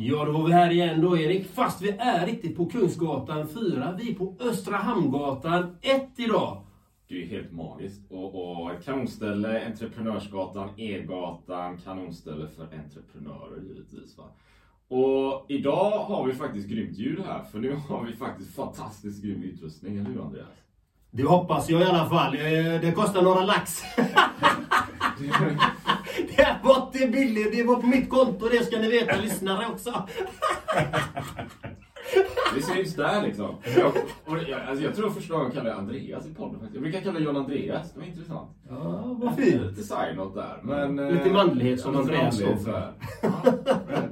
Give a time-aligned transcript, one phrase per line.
[0.00, 1.46] Ja, då var vi här igen då Erik.
[1.54, 3.94] Fast vi är riktigt på Kungsgatan 4.
[3.98, 6.62] Vi är på Östra Hamngatan 1 idag.
[7.08, 8.00] Det är ju helt magiskt.
[8.10, 14.18] Och, och ett kanonställe, Entreprenörsgatan, E-gatan, kanonställe för entreprenörer givetvis.
[14.18, 14.24] Va?
[14.96, 19.42] Och idag har vi faktiskt grymt ljud här, för nu har vi faktiskt fantastiskt grym
[19.42, 20.46] utrustning, eller hur Andreas?
[21.10, 22.34] Det hoppas jag i alla fall.
[22.34, 23.80] Eh, Det kostar några lax.
[26.98, 27.52] Det inte billigt.
[27.52, 28.48] Det var på mitt konto.
[28.48, 30.08] Det ska ni veta, lyssnare också.
[32.54, 33.54] Vi syns där liksom.
[33.76, 33.92] Jag,
[34.48, 36.74] jag, alltså jag tror första gången jag kallade Andreas i podden faktiskt.
[36.74, 38.50] Jag brukar kalla John Andreas, det var intressant.
[38.68, 39.62] Ja, vad fint.
[39.62, 40.60] Lite side-note där.
[40.62, 42.92] Men, eh, Lite manlighet som Andreas står här.
[43.22, 43.32] Ja,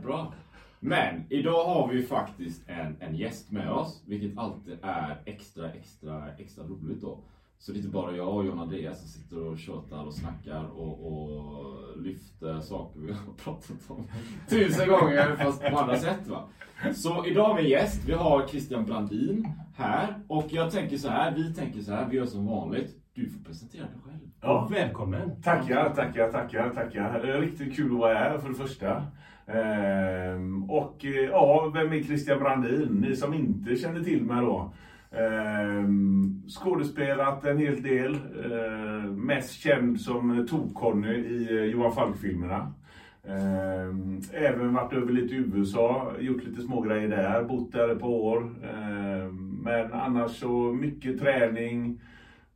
[0.02, 0.32] bra.
[0.80, 5.70] Men idag har vi ju faktiskt en, en gäst med oss, vilket alltid är extra,
[5.72, 7.18] extra, extra roligt då.
[7.58, 10.64] Så det är inte bara jag och John Andreas som sitter och tjötar och snackar
[10.64, 14.06] och, och lyfter saker vi har pratat om
[14.48, 16.48] tusen gånger fast på andra sätt va.
[16.94, 21.54] Så idag en gäst, vi har Christian Brandin här och jag tänker så här, vi
[21.54, 22.94] tänker så här, vi gör som vanligt.
[23.14, 24.30] Du får presentera dig själv.
[24.40, 24.68] Ja.
[24.70, 25.42] Välkommen.
[25.42, 27.22] Tackar, tackar, tackar, tackar.
[27.22, 29.02] Det är riktigt kul att vara här för det första.
[29.46, 32.88] Ehm, och eh, ja, vem är Christian Brandin?
[32.88, 34.72] Ni som inte känner till mig då.
[35.16, 38.14] Ehm, skådespelat en hel del.
[38.14, 42.72] Eh, mest känd som Tok-Conny i eh, Johan Falk-filmerna.
[43.28, 48.08] Ehm, även varit över lite i USA, gjort lite smågrejer där, bott där ett par
[48.08, 48.54] år.
[48.74, 52.00] Ehm, men annars så mycket träning.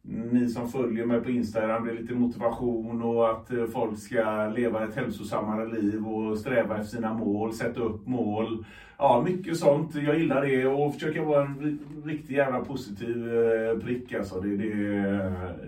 [0.03, 4.49] Ni som följer mig på Instagram, det är lite motivation och att eh, folk ska
[4.57, 8.65] leva ett hälsosammare liv och sträva efter sina mål, sätta upp mål.
[9.03, 9.95] Ja, mycket sånt.
[9.95, 14.41] Jag gillar det och försöker vara en riktig riktigt jävla positiv eh, prick alltså.
[14.41, 14.73] Det, det,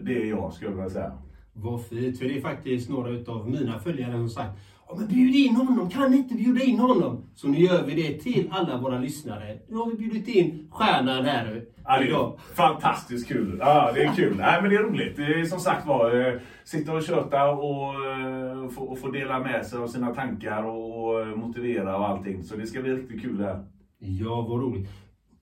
[0.02, 1.12] det är jag skulle jag vilja säga.
[1.52, 2.18] Vad fint.
[2.18, 4.58] För det är faktiskt några utav mina följare som sagt
[4.92, 7.24] Ja, men bjud in honom, kan ni inte bjuda in honom?
[7.34, 9.58] Så nu gör vi det till alla våra lyssnare.
[9.68, 13.56] Nu har vi bjudit in stjärnan här Ja, det är fantastiskt kul.
[13.60, 14.36] Ja, det är kul.
[14.36, 15.16] Nej, men det är roligt.
[15.16, 19.38] Det är som sagt var, eh, sitta och köta och, eh, få, och få dela
[19.38, 22.42] med sig av sina tankar och eh, motivera och allting.
[22.42, 23.64] Så det ska bli riktigt kul här.
[23.98, 24.90] Ja, vad roligt.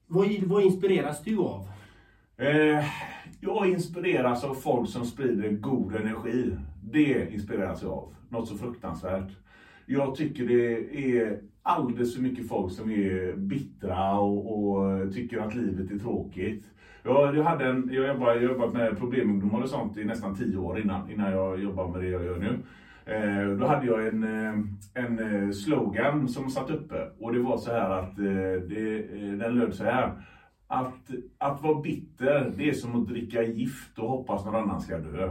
[0.07, 1.67] Vad, vad inspireras du av?
[2.37, 2.85] Eh,
[3.39, 6.57] jag inspireras av folk som sprider god energi.
[6.91, 8.13] Det inspireras jag av.
[8.29, 9.31] Något så fruktansvärt.
[9.85, 10.75] Jag tycker det
[11.17, 16.65] är alldeles för mycket folk som är bittra och, och tycker att livet är tråkigt.
[17.03, 20.35] Jag, jag, hade en, jag jobbade- jag har jobbat med problemungdomar och sånt i nästan
[20.35, 22.59] tio år innan, innan jag jobbar med det jag gör nu.
[23.05, 24.53] Eh, då hade jag en, eh,
[25.03, 29.01] en eh, slogan som satt uppe och det var så här att eh, det,
[29.35, 30.11] den löd så här.
[30.67, 34.97] Att, att vara bitter, det är som att dricka gift och hoppas någon annan ska
[34.97, 35.30] dö.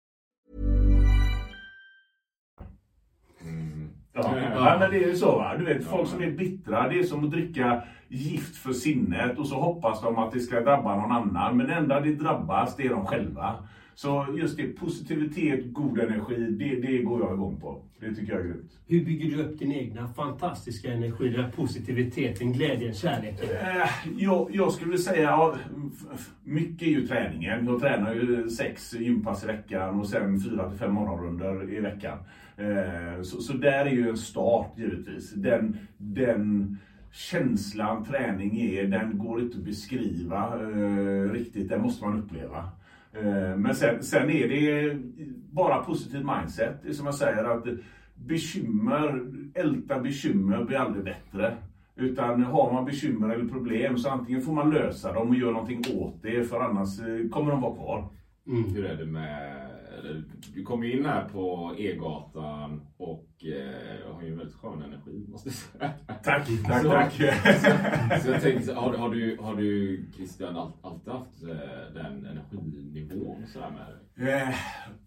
[4.23, 5.57] Ja, ja, men det är ju så va.
[5.57, 9.47] Du vet, folk som är bittra, det är som att dricka gift för sinnet och
[9.47, 11.57] så hoppas de att det ska drabba någon annan.
[11.57, 13.55] Men det enda det drabbas, det är de själva.
[13.95, 17.81] Så just det, positivitet, god energi, det, det går jag igång på.
[17.99, 18.71] Det tycker jag är grymt.
[18.87, 23.49] Hur bygger du upp din egna fantastiska energi, den här positiviteten, glädjen, kärleken?
[23.49, 25.55] Eh, jag, jag skulle säga, ja,
[26.43, 27.65] mycket är ju träningen.
[27.65, 32.17] Jag tränar ju sex gympass i veckan och sen fyra till fem morgonrundor i veckan.
[32.61, 35.33] Eh, så, så där är ju en start givetvis.
[35.33, 36.77] Den, den
[37.11, 41.69] känslan träning är, den går inte att beskriva eh, riktigt.
[41.69, 42.69] Den måste man uppleva.
[43.13, 44.97] Eh, Men sen, sen är det
[45.51, 46.79] bara positiv mindset.
[46.83, 47.65] Det är som jag säger att
[48.15, 49.21] bekymmer,
[49.53, 51.53] älta bekymmer blir aldrig bättre.
[51.95, 55.81] Utan har man bekymmer eller problem så antingen får man lösa dem och göra någonting
[55.97, 58.09] åt det för annars eh, kommer de vara kvar.
[58.47, 59.60] Mm, hur är det med...
[60.53, 65.25] Du kom ju in här på E-gatan och eh, har ju en väldigt skön energi
[65.31, 65.91] måste jag säga.
[66.23, 67.13] Tack, tack, Så- tack.
[68.21, 72.25] Så jag tänkte, så, har, har, du, har du Christian all, alltid haft eh, den
[72.25, 73.87] energinivån så här med
[74.25, 74.33] dig?
[74.33, 74.49] Eh,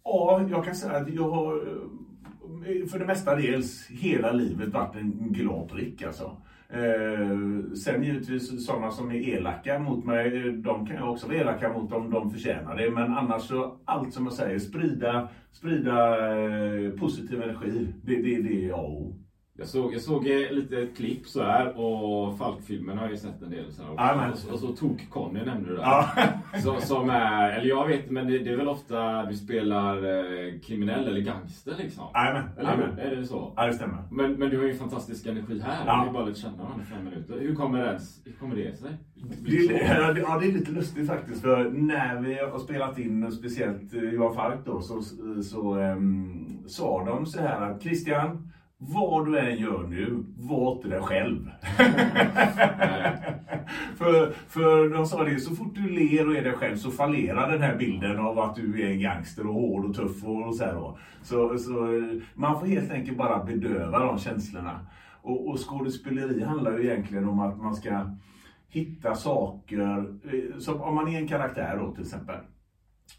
[0.04, 4.96] Ja, jag kan säga att jag har eh, för det mesta dels hela livet varit
[4.96, 6.36] en glad prick alltså.
[6.68, 11.72] Eh, sen givetvis sådana som är elaka mot mig, de kan jag också vara elaka
[11.72, 12.90] mot om de förtjänar det.
[12.90, 17.88] Men annars så, allt som jag säger, sprida, sprida eh, positiv energi.
[18.02, 19.23] Det, det, det är A och O.
[19.58, 23.16] Jag såg, jag såg eh, lite ett klipp så här och Falk-filmen har jag ju
[23.18, 24.04] sett en del så här också.
[24.04, 24.30] Jajamän.
[24.32, 25.82] och, så- och så Tok-Conny nämnde du där.
[25.82, 26.08] Ja.
[26.62, 30.60] Så, som är, eller jag vet men det, det är väl ofta du spelar eh,
[30.66, 32.04] kriminell eller gangster liksom?
[32.14, 32.82] Jajamän, Eller hur?
[32.82, 32.98] jajamän.
[32.98, 33.52] Är det så?
[33.56, 34.02] Ja, det stämmer.
[34.10, 35.86] Men, men du har ju fantastisk energi här.
[35.86, 36.00] Ja.
[36.02, 37.38] Vi har bara lärt känna varandra i fem minuter.
[37.40, 38.90] Hur kommer det, hur kommer det sig?
[39.46, 41.42] Det är, ja, det- ja, det är lite lustigt faktiskt.
[41.42, 45.02] För när vi har spelat in, speciellt eh, Johan Falk då, så,
[45.42, 48.52] så um, sa de så här att Christian,
[48.88, 51.50] vad du än gör nu, var inte dig själv.
[53.96, 57.52] för, för de sa det, så fort du ler och är dig själv så fallerar
[57.52, 60.64] den här bilden av att du är en gangster och hård och tuff och, så
[60.64, 60.98] här då.
[61.22, 62.02] Så, så
[62.34, 64.86] man får helt enkelt bara bedöva de känslorna.
[65.22, 68.10] Och, och skådespeleri handlar ju egentligen om att man ska
[68.68, 69.80] hitta saker,
[70.32, 72.36] eh, som om man är en karaktär då till exempel.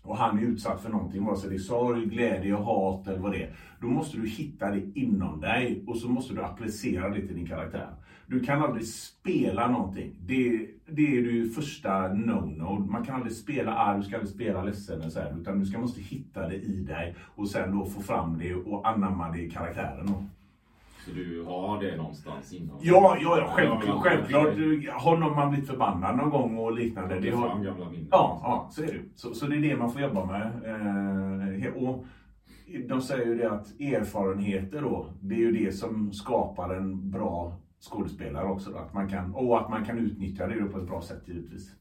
[0.02, 3.32] Och han är utsatt för någonting, vare sig det är sorg, glädje, hat eller vad
[3.32, 3.56] det är.
[3.82, 7.48] Då måste du hitta det inom dig och så måste du applicera det till din
[7.48, 7.90] karaktär.
[8.28, 10.16] Du kan aldrig spela någonting.
[10.26, 12.92] Det, det är det första no-no.
[12.92, 15.66] Man kan aldrig spela arg, du ska aldrig spela ledsen eller så här, utan du
[15.66, 19.42] ska måste hitta det i dig och sen då få fram det och anamma det
[19.42, 20.06] i karaktären.
[20.08, 20.24] Då.
[21.06, 24.04] Så du har det någonstans inom Ja, ja, ja självklart.
[24.04, 24.54] Självklart.
[25.02, 27.20] Har någon man blivit förbannad någon gång och liknande.
[27.20, 28.08] Det är har, gamla minnen.
[28.12, 29.00] Ja, ja, så är det.
[29.16, 30.46] Så, så det är det man får jobba med.
[31.66, 32.06] Eh, och
[32.88, 37.58] de säger ju det att erfarenheter då, det är ju det som skapar en bra
[37.90, 38.72] skådespelare också.
[38.72, 38.78] Då.
[38.78, 41.72] Att man kan, och att man kan utnyttja det på ett bra sätt givetvis.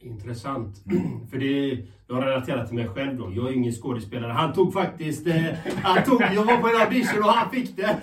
[0.00, 0.76] Intressant.
[1.30, 1.78] För det,
[2.08, 3.32] jag har relaterat till mig själv då.
[3.34, 4.32] Jag är ingen skådespelare.
[4.32, 5.26] Han tog faktiskt...
[5.26, 5.44] Eh,
[5.82, 7.98] han tog, jag var på en audition och han fick det.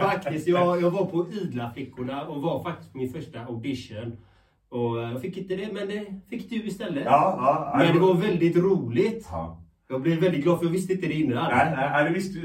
[0.00, 0.48] faktiskt.
[0.48, 4.16] Jag, jag var på Idla flickorna och var faktiskt på min första audition.
[4.68, 7.04] Och eh, jag fick inte det, men det fick du istället.
[7.04, 7.34] Ja,
[7.72, 7.78] ja.
[7.78, 9.28] Men det var väldigt roligt.
[9.30, 9.62] Ja.
[9.90, 11.50] Jag blev väldigt glad för jag visste inte det innan.
[11.50, 12.40] Nej, nej, nej, det visste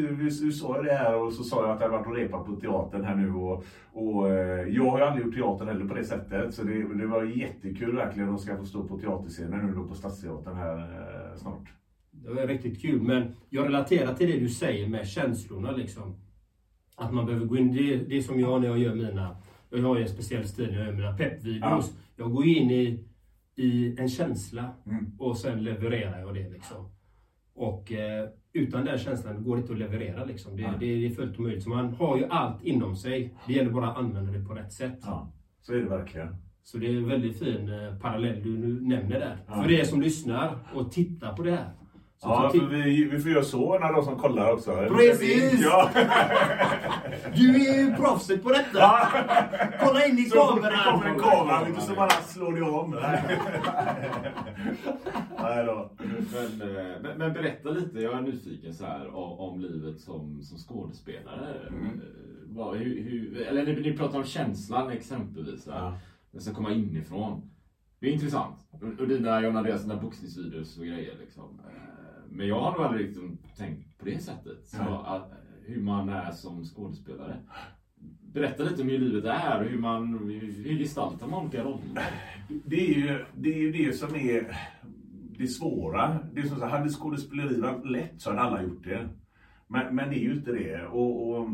[0.46, 0.52] du.
[0.52, 3.16] Sa det här och så sa jag att jag varit och repat på teatern här
[3.16, 3.34] nu.
[3.34, 6.54] Och, och eh, jag har ju aldrig gjort teater heller på det sättet.
[6.54, 9.96] Så det, det var jättekul verkligen att ska få stå på teaterscenen nu då på
[9.96, 11.70] Stadsteatern här eh, snart.
[12.12, 16.16] Det var riktigt kul, men jag relaterar till det du säger med känslorna liksom.
[16.96, 19.38] Att man behöver gå in, det, det är som jag när jag gör mina,
[19.70, 21.98] jag har ju en speciell stil när jag gör mina peppvideos.
[22.16, 23.06] Jag går in i,
[23.56, 25.06] i en känsla Mm.
[25.20, 26.90] och sen levererar jag det liksom.
[27.56, 30.58] Och eh, utan den känslan går det inte att leverera liksom.
[30.58, 31.64] Det, det, det är fullt omöjligt.
[31.64, 33.34] Så man har ju allt inom sig.
[33.48, 35.00] Det gäller bara att använda det på rätt sätt.
[35.02, 36.36] Ja, så är det verkligen.
[36.64, 39.38] Så det är en väldigt fin eh, parallell du nu nämner där.
[39.48, 39.64] Ja.
[39.64, 41.74] För er som lyssnar och tittar på det här.
[42.18, 44.72] Så Ja, vi, vi får göra så när de som kollar också.
[44.98, 45.62] Precis!
[45.66, 45.90] Ja.
[47.36, 48.92] Du är ju proffset på detta!
[49.80, 50.92] Kolla in i Så kameran!
[51.00, 52.92] kommer en kamera, vet du, så bara slår det om.
[52.92, 53.40] Nej.
[55.42, 55.92] Nej då.
[56.34, 60.42] Men, eh, men, men berätta lite, jag är nyfiken så här om, om livet som,
[60.42, 61.68] som skådespelare.
[61.70, 61.86] Mm.
[61.86, 61.92] Eh,
[62.48, 65.64] Vad, hur, hur, eller ni, ni pratar om känslan exempelvis.
[65.64, 65.70] så.
[65.70, 65.98] Ja.
[66.32, 67.52] Den ska komma inifrån.
[68.00, 68.56] Det är intressant.
[68.72, 71.14] Och- Och dina John Andreas, dina boxningsvideos och grejer.
[71.20, 71.62] Liksom.
[72.36, 74.68] Men jag har nog aldrig liksom tänkt på det sättet.
[74.68, 75.32] Så att,
[75.66, 77.38] hur man är som skådespelare.
[78.34, 80.14] Berätta lite om hur livet är och hur man
[80.66, 82.04] hur gestaltar man olika roller.
[82.66, 84.58] Det är ju det, är ju det som är
[85.38, 86.20] det svåra.
[86.34, 89.10] Det är som så, hade skådespeleri varit lätt så hade alla gjort det.
[89.68, 90.86] Men, men det är ju inte det.
[90.86, 91.50] Och, och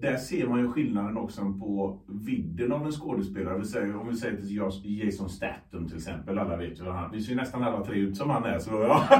[0.00, 3.58] där ser man ju skillnaden också på vidden av en skådespelare.
[3.58, 7.10] Vi säger, om vi säger till Jason Statham till exempel, alla vet ju vad han...
[7.12, 9.04] Vi ser ju nästan alla tre ut som han är, så ja.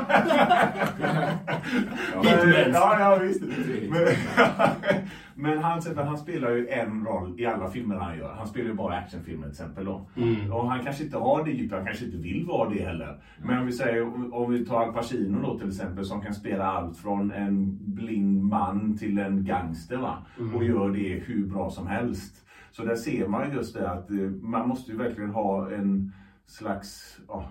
[2.15, 3.43] men, ja, ja visst.
[3.91, 4.07] Men,
[5.41, 8.35] men han, han spelar ju en roll i alla filmer han gör.
[8.35, 10.07] Han spelar ju bara actionfilmer till exempel då.
[10.17, 10.53] Mm.
[10.53, 13.21] Och han kanske inte har det djupet, han kanske inte vill vara det heller.
[13.45, 16.65] Men om vi säger, om vi tar Al Pacino då till exempel, som kan spela
[16.65, 20.27] allt från en blind man till en gangster va.
[20.39, 20.55] Mm.
[20.55, 22.47] Och gör det hur bra som helst.
[22.71, 26.13] Så där ser man just det att eh, man måste ju verkligen ha en
[26.47, 27.47] slags oh,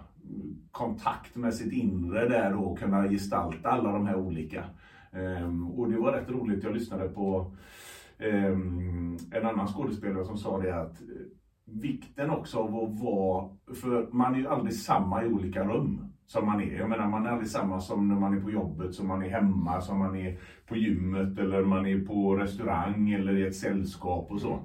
[0.71, 4.63] kontakt med sitt inre där och kunna gestalta alla de här olika.
[5.11, 7.51] Ehm, och det var rätt roligt, jag lyssnade på
[8.17, 11.07] ehm, en annan skådespelare som sa det att eh,
[11.65, 16.45] vikten också av att vara, för man är ju aldrig samma i olika rum som
[16.45, 16.77] man är.
[16.77, 19.29] Jag menar man är aldrig samma som när man är på jobbet, som man är
[19.29, 24.31] hemma, som man är på gymmet eller man är på restaurang eller i ett sällskap
[24.31, 24.59] och så.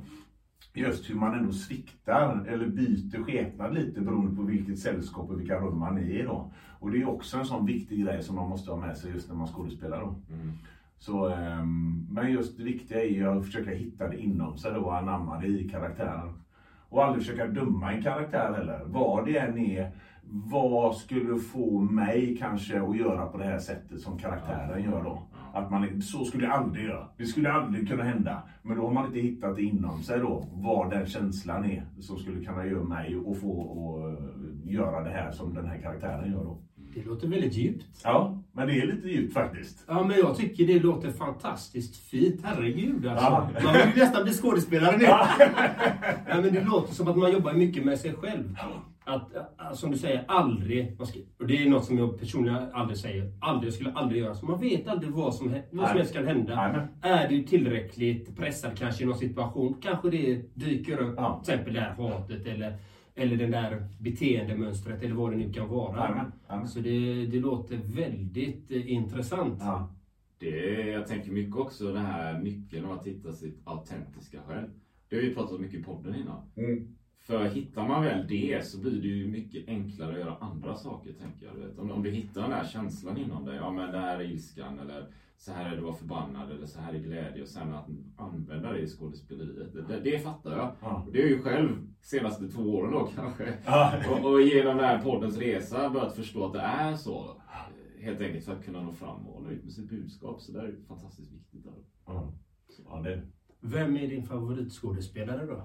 [0.74, 5.60] Just hur man ändå sviktar eller byter skepnad lite beroende på vilket sällskap och vilka
[5.60, 6.52] rum man är i då.
[6.82, 9.28] Och det är också en sån viktig grej som man måste ha med sig just
[9.28, 10.06] när man skådespelar då.
[10.06, 10.52] Mm.
[10.98, 14.80] Så, um, men just det viktiga är ju att försöka hitta det inom sig då
[14.80, 16.42] och anamma det i karaktären.
[16.88, 18.80] Och aldrig försöka döma en karaktär heller.
[18.86, 19.90] Vad det än är
[20.24, 25.22] vad skulle få mig kanske att göra på det här sättet som karaktären gör då?
[25.52, 27.08] Att man, så skulle jag aldrig göra.
[27.16, 28.42] Det skulle aldrig kunna hända.
[28.62, 32.18] Men då har man inte hittat det inom sig då, vad den känslan är som
[32.18, 33.62] skulle kunna göra mig att få
[34.64, 36.58] att göra det här som den här karaktären gör då.
[36.94, 37.86] Det låter väldigt djupt.
[38.04, 39.84] Ja, men det är lite djupt faktiskt.
[39.88, 42.40] Ja, men jag tycker det låter fantastiskt fint.
[42.44, 43.24] Herregud alltså.
[43.24, 43.50] Ja.
[43.64, 45.04] Man vill ju nästan bli skådespelare nu.
[45.04, 45.28] Ja.
[46.28, 48.56] ja, men det låter som att man jobbar mycket med sig själv
[49.04, 51.00] att, äh, som du säger, aldrig,
[51.38, 54.34] och det är något som jag personligen aldrig säger, aldrig, jag skulle aldrig göra.
[54.34, 56.88] Så man vet aldrig vad som, vad som helst kan hända.
[57.02, 57.12] Nej.
[57.12, 61.40] Är du tillräckligt pressad kanske i någon situation, kanske det dyker upp, ja.
[61.44, 62.76] till exempel det här hatet eller,
[63.14, 66.30] eller det där beteendemönstret eller vad det nu kan vara.
[66.48, 69.58] Nej, Så det, det låter väldigt eh, intressant.
[69.60, 69.94] Ja.
[70.38, 70.48] Det,
[70.90, 74.68] jag tänker mycket också den här nyckeln att hitta sitt autentiska själv.
[75.08, 76.50] Det har vi pratat mycket i podden innan.
[76.56, 76.96] Mm.
[77.20, 81.12] För hittar man väl det så blir det ju mycket enklare att göra andra saker,
[81.12, 81.54] tänker jag.
[81.54, 81.78] Vet.
[81.78, 84.78] Om, om du hittar den där känslan inom dig, ja men det här är ilskan,
[84.78, 85.06] eller
[85.42, 87.86] så här är det att vara förbannad, eller så här är glädje, och sen att
[88.16, 89.72] använda det i skådespeleriet.
[89.88, 90.72] Det, det, fattar jag.
[90.80, 91.06] Ja.
[91.12, 91.68] Det är ju själv
[92.02, 93.54] senaste två åren då kanske.
[93.66, 93.92] Ja.
[94.10, 97.42] och, och genom den här poddens resa börjat förstå att det är så.
[98.00, 100.40] Helt enkelt för att kunna nå fram och nå ut med sitt budskap.
[100.40, 101.64] Så det är fantastiskt viktigt.
[101.64, 101.72] Där.
[102.06, 102.32] Ja.
[102.88, 103.22] Ja, det.
[103.60, 105.62] Vem är din favoritskådespelare då?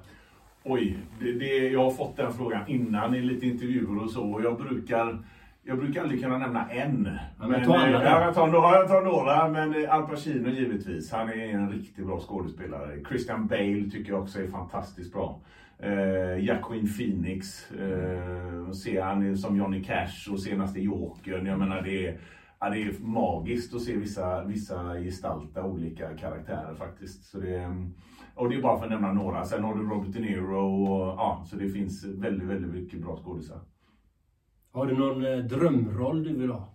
[0.64, 4.32] Oj, det, det, jag har fått den frågan innan i lite intervjuer och så.
[4.34, 5.26] Och jag brukar
[5.68, 7.10] jag brukar aldrig kunna nämna en.
[7.40, 7.66] Men, eh, jag,
[8.36, 11.12] tar, jag tar några, men eh, Al Pacino givetvis.
[11.12, 13.04] Han är en riktigt bra skådespelare.
[13.08, 15.40] Christian Bale tycker jag också är fantastiskt bra.
[15.80, 21.46] Eh, Joaquin Phoenix eh, ser han som Johnny Cash och senast i Jokern.
[21.46, 22.20] Jag menar det är,
[22.60, 27.26] ja, det är magiskt att se vissa, vissa gestalta olika karaktärer faktiskt.
[27.26, 27.94] Så det, mm,
[28.36, 29.46] och det är bara för att nämna några.
[29.46, 33.18] Sen har du Robert De Niro och ja, så det finns väldigt, väldigt mycket bra
[33.18, 33.60] skådisar.
[34.72, 36.70] Har du någon eh, drömroll du vill ha?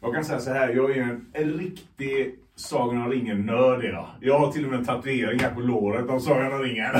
[0.00, 4.06] Jag kan säga så här, jag är en riktig Sagan om ringen-nörd idag.
[4.20, 6.92] Jag har till och med en tatuering här på låret av Sagan om ringen.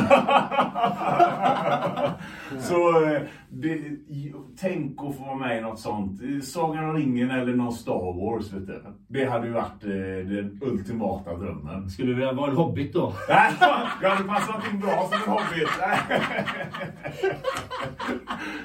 [2.61, 3.81] så eh, det,
[4.61, 6.21] tänk att få vara med i något sånt.
[6.45, 8.53] Sagan om ringen eller någon Star Wars.
[8.53, 8.83] Vet du.
[9.09, 9.91] Det hade ju varit eh,
[10.35, 11.91] den ultimata drömmen.
[11.91, 13.13] Skulle du vilja vara en hobbit då?
[14.03, 15.69] jag hade passat in bra som en hobbit.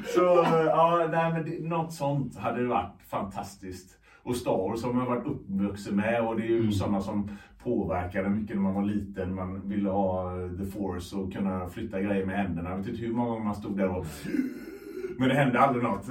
[0.15, 5.25] så ja, nej, men något sånt hade varit fantastiskt och Star Wars som man varit
[5.25, 6.71] uppvuxen med och det är ju mm.
[6.71, 7.29] sådana som
[7.63, 9.35] påverkade mycket när man var liten.
[9.35, 12.69] Man ville ha the force och kunna flytta grejer med händerna.
[12.69, 14.05] Jag vet inte hur många gånger man stod där och
[15.17, 16.09] men det hände aldrig något.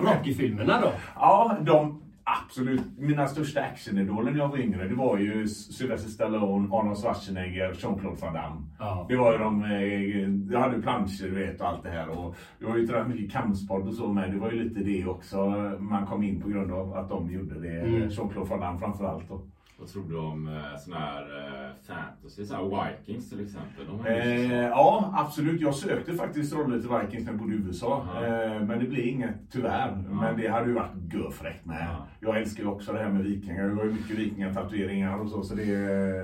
[0.00, 0.92] Rocky-filmerna då?
[1.14, 2.00] Ja, de,
[2.44, 2.82] Absolut.
[2.98, 8.20] Mina största actionidoler när jag var yngre, det var ju Sylvester Stallone, Arnold Schwarzenegger, Jean-Claude
[8.20, 8.62] Van Damme.
[8.78, 9.06] Ja.
[9.08, 12.08] Det var ju de, eh, jag hade planscher du vet och allt det här.
[12.08, 14.32] Och det var ju rätt mycket kampsport och så med.
[14.32, 15.46] Det var ju lite det också
[15.78, 17.80] man kom in på grund av att de gjorde det.
[17.80, 18.08] Mm.
[18.08, 19.28] Jean-Claude Van Damme framförallt.
[19.28, 19.40] Då.
[19.78, 22.44] Vad tror du om eh, sån här eh, fantasy?
[22.44, 24.06] Så här Vikings till exempel?
[24.06, 25.60] Eh, ja, absolut.
[25.60, 28.06] Jag sökte faktiskt roller till Vikings när jag bodde i USA.
[28.24, 29.92] Eh, men det blev inget, tyvärr.
[29.92, 31.82] Uh Men det hade ju varit görfräckt med.
[31.82, 33.68] Uh Jag älskar ju också det här med vikingar.
[33.68, 35.42] Det var ju mycket vikingatatueringar och så.
[35.42, 35.66] Så det,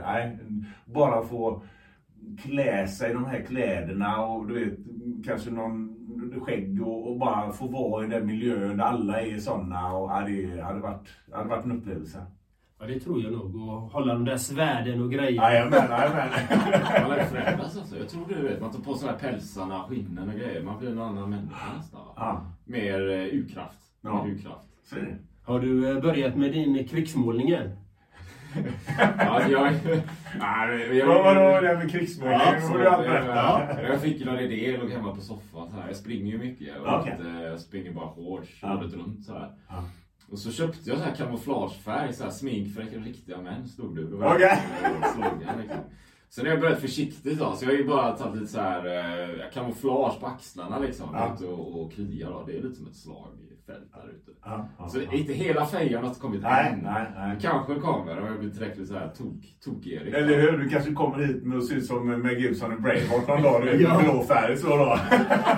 [0.07, 0.39] nej,
[0.85, 1.63] bara få
[2.43, 4.79] klä sig i de här kläderna och du vet,
[5.27, 5.97] kanske någon
[6.41, 9.93] skägg och, och bara få vara i den miljön där alla är sådana.
[9.93, 12.27] Och, ja, det hade varit, hade varit en upplevelse.
[12.81, 13.55] Ja, det tror jag nog.
[13.55, 15.53] Och hålla de där svärden och grejerna.
[15.53, 16.29] Jajamän, jajamän.
[17.03, 17.99] Man lär förändras alltså.
[17.99, 20.63] Jag tror du vet, man tar på sig de här pälsarna, skinnen och grejer.
[20.63, 22.01] Man blir en annan människa nästan.
[22.01, 22.13] va?
[22.17, 22.45] Ja.
[22.65, 23.79] Mer eh, urkraft.
[24.01, 24.25] Ja.
[24.25, 24.67] Mer urkraft.
[25.45, 27.71] Har du eh, börjat med din krigsmålning än?
[29.19, 29.73] Ja, jag,
[30.39, 32.39] Nej, jag, Vad det här med krigsmålning?
[32.41, 33.83] Ja, Det får du allt jag, berätta.
[33.83, 35.87] jag fick ju någon idé, jag låg hemma på soffan så här.
[35.87, 37.17] Jag springer ju mycket och Okej.
[37.19, 38.05] inte, jag springer bara
[38.61, 38.77] Ja.
[38.79, 39.51] året runt så här.
[39.69, 39.85] Ja.
[40.31, 44.27] Och så köpte jag så här kamouflagefärg, så här smink för riktiga män stod det.
[44.27, 44.63] Okej.
[45.15, 45.81] slogan, liksom.
[46.29, 48.87] Sen har jag börjat försiktigt då, så jag har ju bara tagit lite så här
[48.87, 51.09] eh, kamouflage på axlarna liksom.
[51.13, 51.47] Ja.
[51.47, 52.45] Och, och krigar då.
[52.47, 52.97] Det är lite som ett
[53.71, 54.31] slagfält där ute.
[54.45, 55.13] Ja, ja, Så ja.
[55.13, 56.79] inte hela fejan har kommit Nej, än.
[56.79, 57.37] nej, nej.
[57.41, 60.15] Kanske kommer om jag blir tillräckligt så här tok, tok-Erik.
[60.15, 60.59] Eller hur?
[60.59, 63.63] Du kanske kommer hit med att se ut som Mel Gibson i Braveheart någon dag.
[63.63, 64.85] Du är blå färg så då.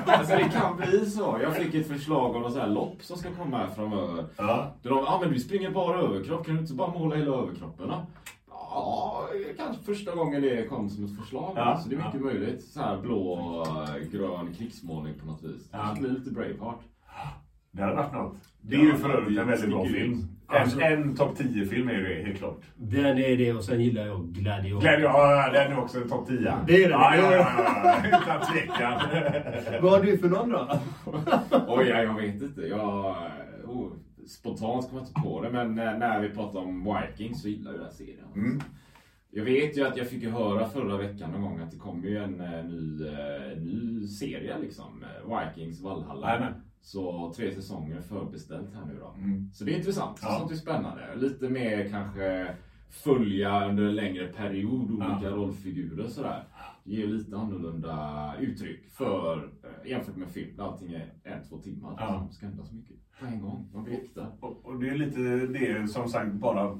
[0.07, 1.39] Alltså det kan bli så.
[1.43, 4.25] Jag fick ett förslag om något så här lopp som ska komma här framöver.
[4.37, 4.75] Ja.
[4.83, 8.07] De, ja men du springer bara överkropp, kan du inte bara måla hela överkroppen då?
[8.49, 11.53] Ja, kanske första gången det kom som ett förslag.
[11.57, 12.21] Ja, Så det är mycket ja.
[12.21, 12.65] möjligt.
[12.65, 13.67] Så här blå,
[14.13, 15.69] grön krigsmålning på något vis.
[15.73, 15.79] Ja.
[15.79, 16.81] Kanske lite Braveheart.
[17.73, 18.37] Det hade varit något.
[18.61, 20.29] Det är ju för övrigt en väldigt bra film.
[20.47, 22.61] Alltså- En, en topp 10-film är det helt klart.
[22.77, 24.81] Den är det och sen gillar jag Gladiator.
[24.81, 26.55] Glädje, ja, den är också en topp 10.
[26.67, 26.91] Det är den.
[26.91, 27.47] Ja, ja, ja,
[27.85, 29.01] ja, utan tvekan.
[29.83, 30.69] Vad har du för någon då?
[31.69, 32.61] Oj, ja, jag vet inte.
[32.61, 33.17] Jag,
[33.65, 33.93] oh,
[34.29, 37.71] spontant kommer jag inte på det, men när, när vi pratar om Vikings så gillar
[37.71, 38.27] jag den här serien.
[38.37, 38.61] Mm.
[39.31, 42.17] Jag vet ju att jag fick höra förra veckan någon gång att det kommer ju
[42.19, 45.05] en eh, ny, eh, ny serie liksom.
[45.05, 46.29] eh, Vikings Valhalla.
[46.29, 46.53] Jajamän.
[46.83, 49.15] Så tre säsonger förbeställt här nu då.
[49.19, 49.51] Mm.
[49.53, 50.19] Så det är intressant.
[50.23, 50.39] Ja.
[50.39, 51.15] Sånt är spännande.
[51.17, 52.55] Lite mer kanske
[52.91, 55.31] följa under en längre period olika Ja.
[55.31, 56.45] rollfigurer sådär.
[56.85, 61.97] Ger lite annorlunda uttryck för eh, jämfört med film där allting är en, två timmar.
[61.99, 62.27] Ja.
[62.29, 63.69] Det ska hända så mycket på en gång.
[63.75, 64.27] Man blir äkta.
[64.41, 66.79] Och, och det är lite det som sagt bara,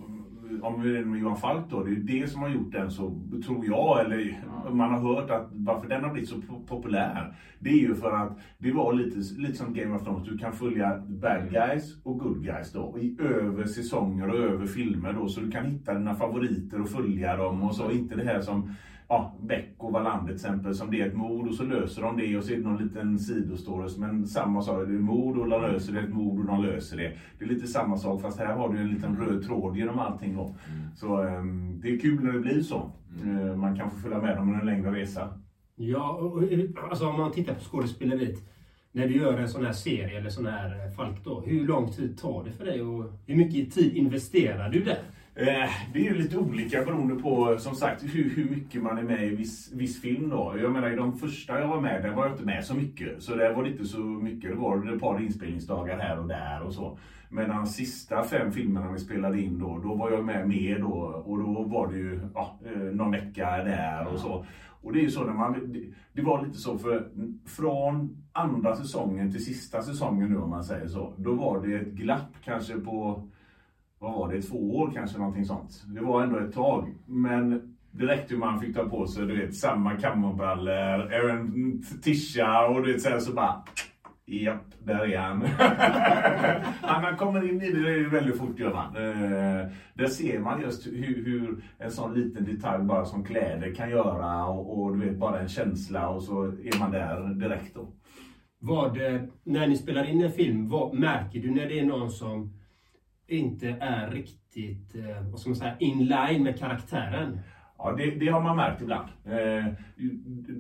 [0.61, 3.21] om vi är med Johan Falk då, det är det som har gjort den så,
[3.47, 7.35] tror jag, eller man har hört att varför den har blivit så po- populär.
[7.59, 10.53] Det är ju för att det var lite, lite som Game of Thrones, du kan
[10.53, 15.41] följa bad guys och good guys då, i över säsonger och över filmer då, så
[15.41, 18.75] du kan hitta dina favoriter och följa dem och så, inte det här som
[19.09, 22.17] ja, Beck och Wallander till exempel, som det är ett mord och så löser de
[22.17, 23.89] det och så är det någon liten sidostory.
[23.99, 26.97] Men samma sak, det är mord och de löser det, ett mord och de löser
[26.97, 27.13] det.
[27.39, 30.37] Det är lite samma sak fast här har du en liten röd tråd genom allting
[30.37, 30.55] då.
[30.97, 32.93] Så ehm, det är kul när det blir så.
[33.25, 35.39] Eh, man kan få följa med dem på en längre resa.
[35.77, 36.45] Ja, och, och,
[36.91, 38.39] alltså om man tittar på skådespeleriet.
[38.95, 41.41] När du gör en sån här serie eller sån här eh, Falk då.
[41.41, 44.99] Hur lång tid tar det för dig och hur mycket tid investerar du där?
[45.35, 49.03] Eh, det är ju lite olika beroende på som sagt hur, hur mycket man är
[49.03, 50.55] med i viss, viss film då.
[50.61, 53.23] Jag menar i de första jag var med, där var jag inte med så mycket.
[53.23, 54.51] Så där var det inte så mycket.
[54.51, 56.99] Det var ett par inspelningsdagar här och där och så.
[57.29, 61.23] Men de sista fem filmerna vi spelade in då, då var jag med mer då.
[61.27, 64.47] Och då var det ju ja, eh, någon vecka där och så.
[64.83, 65.81] Och det är ju så när man, det,
[66.13, 67.09] det var lite så för
[67.47, 71.13] från andra säsongen till sista säsongen nu om man säger så.
[71.17, 73.29] Då var det ett glapp kanske på
[74.03, 75.83] vad var det, två år kanske någonting sånt.
[75.87, 76.95] Det var ändå ett tag.
[77.07, 82.83] Men direkt hur man fick ta på sig, du vet, samma kammarbrallor, även tisha och
[82.83, 83.65] du vet så, här, så bara
[84.27, 85.43] Japp, där är han.
[86.81, 88.97] han kommer in i det väldigt fort gör man.
[88.97, 93.91] Eh, där ser man just hur, hur en sån liten detalj bara som kläder kan
[93.91, 97.87] göra och, och du vet bara en känsla och så är man där direkt då.
[98.59, 98.99] Vad,
[99.45, 102.62] när ni spelar in en film, vad, märker du när det är någon som
[103.37, 107.39] inte är riktigt, eh, vad ska man säga, in line med karaktären?
[107.79, 109.09] Ja, det, det har man märkt ibland.
[109.25, 109.67] Eh,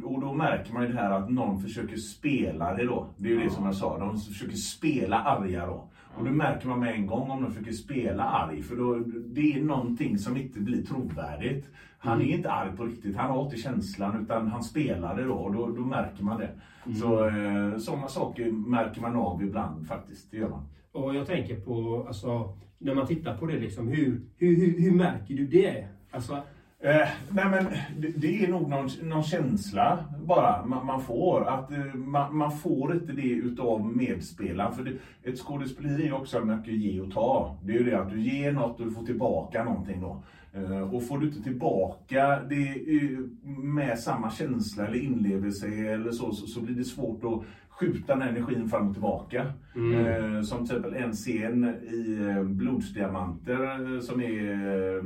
[0.05, 3.15] och då märker man ju det här att någon försöker spela det då.
[3.17, 5.89] Det är ju det som jag sa, de försöker spela arga då.
[6.17, 8.95] Och då märker man med en gång om de försöker spela arg, för då,
[9.27, 11.71] det är någonting som inte blir trovärdigt.
[11.99, 15.35] Han är inte arg på riktigt, han har inte känslan utan han spelar det då
[15.35, 16.51] och då, då märker man det.
[16.95, 20.67] Så eh, sådana saker märker man av ibland faktiskt, det gör man.
[20.93, 24.93] Och jag tänker på, alltså, när man tittar på det liksom, hur, hur, hur, hur
[24.93, 25.87] märker du det?
[26.11, 26.43] Alltså,
[26.85, 27.65] Eh, nej men
[27.97, 31.49] det, det är nog någon, någon känsla bara man, man får.
[31.49, 34.75] Att eh, man, man får inte det utav medspelaren.
[34.75, 37.57] För det, ett skådespeleri är också mycket ge och ta.
[37.63, 40.23] Det är ju det att du ger något och du får tillbaka någonting då.
[40.55, 46.33] Eh, och får du inte tillbaka det eh, med samma känsla eller inlevelse eller så,
[46.33, 47.43] så, så blir det svårt att
[47.81, 49.47] skjuta den energin fram och tillbaka.
[49.95, 55.03] Eh, som till exempel en scen i eh, Blodsdiamanter eh, som är eh,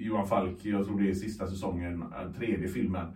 [0.00, 3.06] Johan Falk, jag tror det är sista säsongen, eh, tredje filmen.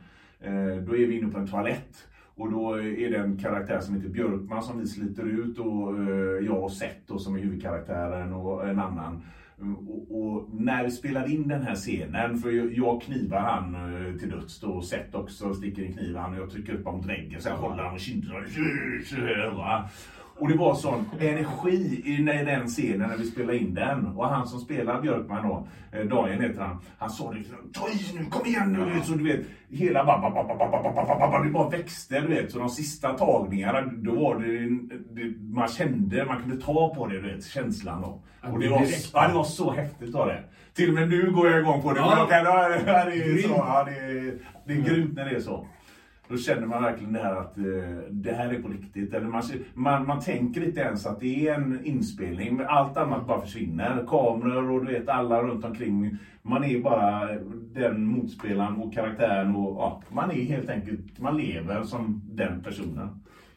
[0.41, 2.09] Eh, då är vi inne på en toalett.
[2.35, 5.95] Och då är det en karaktär som heter Björkman som vi sliter ut och
[6.43, 9.23] jag och Seth då, som är huvudkaraktären och en annan.
[9.61, 13.75] Mm, Och, och när vi spelade in den här scenen, för jag, jag knivar han
[13.75, 16.75] eh, till döds då, och Seth också sticker en kniv i han och jag trycker
[16.75, 18.39] upp honom mot väggen så jag håller han och kinderna.
[20.39, 24.07] Och det var sån energi i den scenen när vi spelade in den.
[24.07, 28.19] Och han som spelar Björkman då, eh, Daniel heter han, han sa det ta i
[28.19, 29.01] nu, kom igen nu!
[29.05, 32.27] Så du vet, hela bara, bara, bara, bara, bara, bara, bara, det bara växte du
[32.27, 32.53] vet.
[32.53, 34.59] Så de sista tagningarna, då var det,
[35.23, 38.23] det man kände, man kunde ta på det du vet, känslan då.
[38.53, 40.43] Och det var, ja, det var så häftigt av det.
[40.75, 42.01] Till och med nu går jag igång på det.
[42.01, 42.17] Ja.
[42.19, 42.69] Men kan, ja,
[43.05, 45.67] det, är så, ja, det, är, det är grymt när det är så.
[46.29, 47.65] Då känner man verkligen det här att eh,
[48.11, 49.15] det här är på riktigt.
[49.15, 49.43] Eller man,
[49.75, 52.57] man, man tänker inte ens att det är en inspelning.
[52.57, 54.05] Men allt annat bara försvinner.
[54.09, 56.17] Kameror och du vet alla runt omkring.
[56.43, 57.29] Man är bara
[57.75, 59.57] den motspelaren och karaktären.
[59.57, 63.09] Och, ja, man är helt enkelt, man lever som den personen.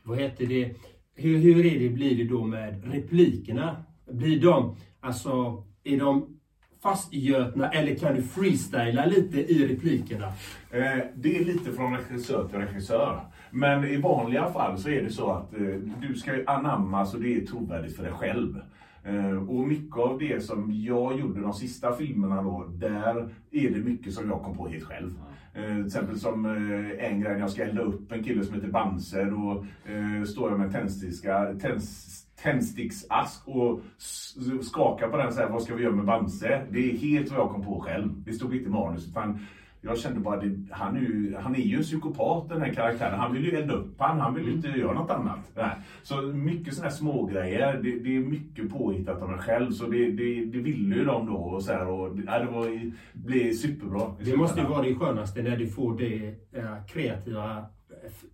[0.04, 0.76] Vad heter det?
[1.16, 3.84] Hur, hur är det, blir det då med replikerna?
[4.12, 6.39] Blir de, alltså, är de
[6.82, 10.26] fastgötna eller kan du freestyla lite i replikerna?
[10.72, 13.22] Eh, det är lite från regissör till regissör.
[13.52, 17.18] Men i vanliga fall så är det så att eh, du ska ju anamma så
[17.18, 18.62] det är trovärdigt för dig själv.
[19.04, 23.80] Eh, och mycket av det som jag gjorde de sista filmerna då, där är det
[23.80, 25.14] mycket som jag kom på helt själv.
[25.54, 28.56] Eh, till exempel som eh, en grej när jag ska elda upp en kille som
[28.56, 29.24] heter Bamse.
[29.24, 34.36] Då eh, står jag med en tändstickska, tänds, tändsticksask och s-
[34.68, 36.62] skakar på den så här, vad ska vi göra med Bamse?
[36.72, 38.10] Det är helt vad jag kom på själv.
[38.26, 39.08] Det stod inte i manus.
[39.08, 39.40] Utan
[39.82, 43.20] jag kände bara, det, han, är ju, han är ju en psykopat den här karaktären.
[43.20, 45.40] Han vill ju elda upp han, han vill ju inte göra något annat.
[45.56, 45.72] Nej.
[46.04, 49.72] Så mycket sådana här smågrejer, det, det är mycket påhittat av mig själv.
[49.72, 51.34] Så det, det, det ville ju de då.
[51.34, 54.02] Och så här, och, det, ja, det var, det blev superbra.
[54.26, 57.66] Det måste ju vara det skönaste när du får det eh, kreativa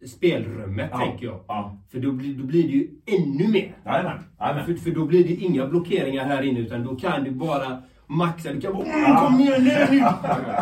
[0.07, 1.39] spelrummet, Ja, tänker jag.
[1.47, 1.77] ja.
[1.91, 3.75] För då blir, då blir det ju ännu mer.
[3.85, 4.65] Jajamän, jajamän.
[4.65, 8.53] För, för då blir det inga blockeringar här inne, utan då kan du bara maxa.
[8.53, 9.99] Du kan bara mm, kom igen nu!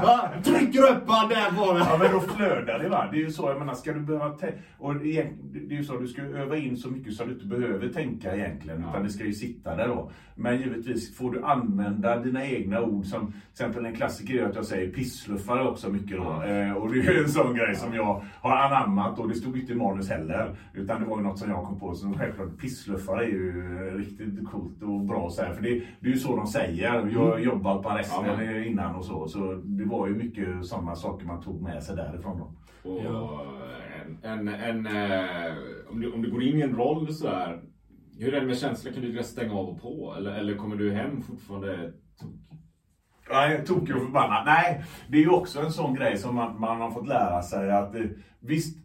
[0.03, 0.29] Va?
[0.43, 1.79] Trycker upp han där bara.
[1.79, 3.07] Ja men då flödar det va.
[3.11, 4.33] Det är ju så, jag menar, ska du behöva
[4.77, 7.89] och det är ju så, du ska öva in så mycket så du inte behöver
[7.89, 8.85] tänka egentligen.
[8.89, 10.11] Utan det ska ju sitta där då.
[10.35, 14.55] Men givetvis får du använda dina egna ord som, till exempel en klassiker är att
[14.55, 16.43] jag säger pissluffare också mycket då.
[16.43, 19.57] Eh, och det är ju en sån grej som jag har anammat och det stod
[19.57, 20.55] inte i manus heller.
[20.73, 21.95] Utan det var ju något som jag kom på.
[21.95, 23.51] Så självklart pissluffare är ju
[23.97, 25.53] riktigt coolt och bra så här.
[25.53, 26.83] För det, det är ju så de säger.
[26.83, 29.27] Jag har jobbat på arresten Ja, men- innan och så.
[29.27, 32.53] Så det var ju mycket sådana saker man tog med sig därifrån då.
[32.89, 33.45] Och Ja.
[34.23, 35.53] en, en, en, eh,
[35.89, 37.61] om, du, om du går in i en roll så här.
[38.19, 38.93] Hur är det med känslor?
[38.93, 40.13] Kan du direkt stänga av och på?
[40.17, 42.31] Eller, eller kommer du hem fortfarande tok?
[43.31, 44.43] Nej, tokig och förbannad.
[44.45, 47.71] Nej, det är ju också en sån grej som man, man har fått lära sig
[47.71, 48.01] att eh,
[48.39, 48.77] visst,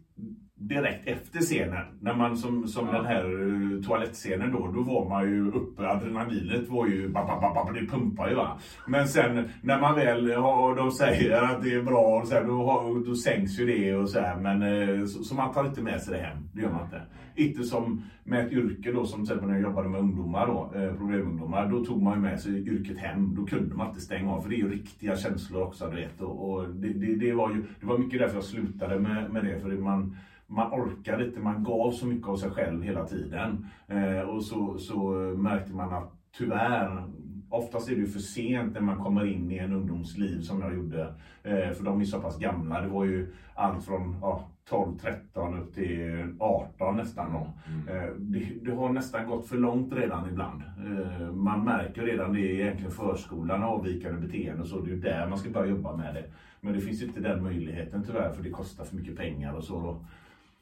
[0.69, 2.93] direkt efter scenen, när man som, som Ja.
[2.93, 7.39] den här uh, toalettscenen då, då var man ju uppe, adrenalinet var ju, ba, ba,
[7.41, 8.57] ba, ba, det pumpar ju va.
[8.87, 12.43] Men sen när man väl har, de säger att det är bra, och så här,
[12.43, 15.81] då, då sänks ju det och så här, men eh, så, så man tar inte
[15.81, 17.01] med sig det hem, det gör man inte.
[17.35, 20.71] Inte som med ett yrke då, som till exempel när jag jobbade med ungdomar då,
[20.79, 23.35] eh, problemungdomar, då tog man ju med sig yrket hem.
[23.35, 26.21] Då kunde man inte stänga av, för det är ju riktiga känslor också, du vet.
[26.21, 29.45] Och, och det, det, det, var ju, det var mycket därför jag slutade med, med
[29.45, 30.17] det, för man,
[30.49, 33.67] man orkade inte, man gav så mycket av sig själv hela tiden.
[33.87, 37.03] Eh, och så, så märkte man att tyvärr,
[37.49, 40.75] oftast är det ju för sent när man kommer in i en ungdomsliv som jag
[40.75, 41.13] gjorde.
[41.43, 42.81] Eh, för de är så pass gamla.
[42.81, 47.33] Det var ju allt från ja, 12, 13 upp till 18 nästan.
[47.33, 47.39] Då.
[47.93, 50.61] Eh, det, det har nästan gått för långt redan ibland.
[50.61, 54.79] Eh, man märker redan det i egentligen förskolan, avvikande beteende och så.
[54.81, 56.23] Det är ju där man ska börja jobba med det.
[56.61, 59.81] Men det finns inte den möjligheten tyvärr för det kostar för mycket pengar och så.
[59.81, 60.05] Då.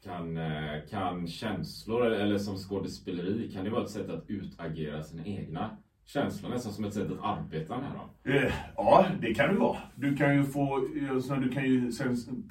[0.04, 5.24] Kan, eh, kan känslor, eller som skådespeleri, kan det vara ett sätt att utagera sina
[5.24, 5.76] egna
[6.12, 6.50] känslor?
[6.50, 8.34] Nästan som ett sätt att arbeta med dem?
[8.36, 9.76] Eh, Ja, det kan det vara.
[9.94, 11.90] Du kan ju få, eh, du kan ju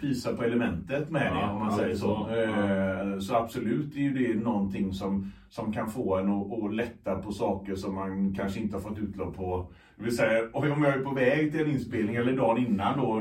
[0.01, 2.25] pisa på elementet med det Ja, om man ja, säger så.
[2.27, 2.35] så.
[2.35, 7.15] Eh, Så absolut är ju det någonting som, som kan få en att, att lätta
[7.15, 9.71] på saker som man kanske inte har fått utlopp på.
[9.97, 13.13] Det vill säga, om jag är på väg till en inspelning eller dagen innan då,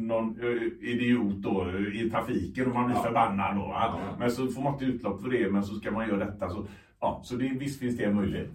[0.00, 3.02] någon eh, idiot då i trafiken och man blir Ja.
[3.02, 3.62] förbannad då.
[3.74, 3.98] Ja.
[4.18, 6.48] Men så får man inte utlopp för det, men så ska man göra detta.
[6.50, 6.66] Så,
[7.00, 8.50] ja, så det, visst finns det möjligt.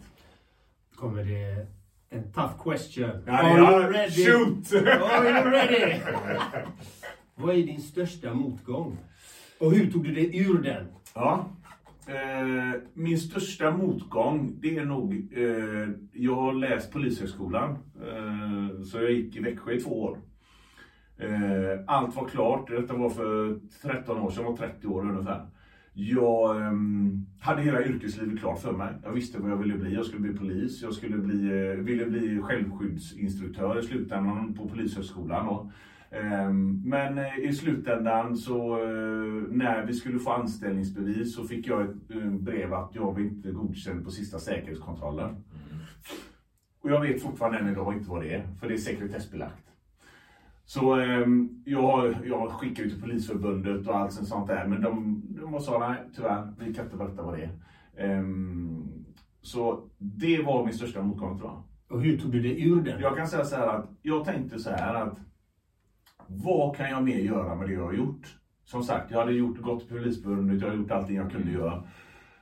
[0.99, 1.67] Kommer det
[2.09, 3.23] en tough question.
[3.25, 4.25] Ja, Are ja, you ready?
[4.25, 4.73] Shoot!
[4.73, 6.01] Are you ready?
[7.35, 8.97] Vad är din största motgång?
[9.59, 10.87] Och hur tog du dig ur den?
[11.13, 11.49] Ja.
[12.07, 15.33] Eh, min största motgång, det är nog...
[15.35, 17.71] Eh, jag har läst Polishögskolan.
[18.01, 20.19] Eh, så jag gick i Växjö i två år.
[21.17, 22.69] Eh, allt var klart.
[22.69, 25.45] Detta var för 13 år sedan, jag var 30 år ungefär.
[26.01, 28.93] Jag ehm, hade hela yrkeslivet klart för mig.
[29.03, 29.93] Jag visste vad jag ville bli.
[29.93, 30.81] Jag skulle bli polis.
[30.81, 35.45] Jag skulle bli, eh, ville bli självskyddsinstruktör i slutändan på Polishögskolan.
[35.45, 35.71] Då.
[36.11, 41.81] Ehm, Men eh, i slutändan så eh, när vi skulle få anställningsbevis så fick jag
[41.81, 42.07] ett
[42.39, 45.35] brev att jag var inte godkänd på sista säkerhetskontrollen.
[46.81, 49.68] Och jag vet fortfarande än idag inte vad det är, för det är sekretessbelagt.
[50.69, 55.59] Så ehm, jag, jag skickade ut till Polisförbundet och allt sånt där, men de, de
[55.59, 57.51] sa nej, tyvärr, vi kan inte berätta vad det är.
[57.97, 59.05] Ehm,
[59.41, 61.63] så det var min största motgång tror jag.
[61.89, 63.01] Och hur tog du dig ur den?
[63.01, 65.19] Jag kan säga så här att jag tänkte så här att
[66.27, 68.37] vad kan jag mer göra med det jag har gjort?
[68.63, 71.83] Som sagt, jag hade gjort, gått till Polisförbundet, jag har gjort allting jag kunde göra.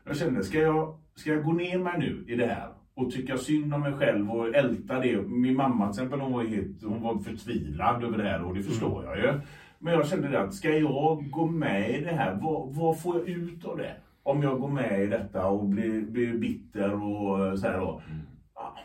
[0.03, 3.37] Jag kände, ska jag, ska jag gå ner mig nu i det här och tycka
[3.37, 5.21] synd om mig själv och älta det?
[5.21, 8.63] Min mamma till exempel, hon var, helt, hon var förtvivlad över det här och det
[8.63, 9.39] förstår jag ju.
[9.79, 12.39] Men jag kände det att, ska jag gå med i det här?
[12.41, 13.95] Vad, vad får jag ut av det?
[14.23, 18.01] Om jag går med i detta och blir, blir bitter och så här då.
[18.53, 18.77] Ah,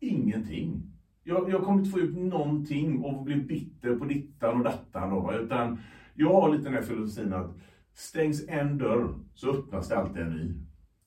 [0.00, 0.82] ingenting.
[1.24, 5.32] Jag, jag kommer inte få ut någonting och bli bitter på dittan och dattan då.
[5.42, 5.78] Utan
[6.14, 7.56] jag har lite den här filosofin att
[7.94, 10.65] stängs en dörr så öppnas det alltid en ny.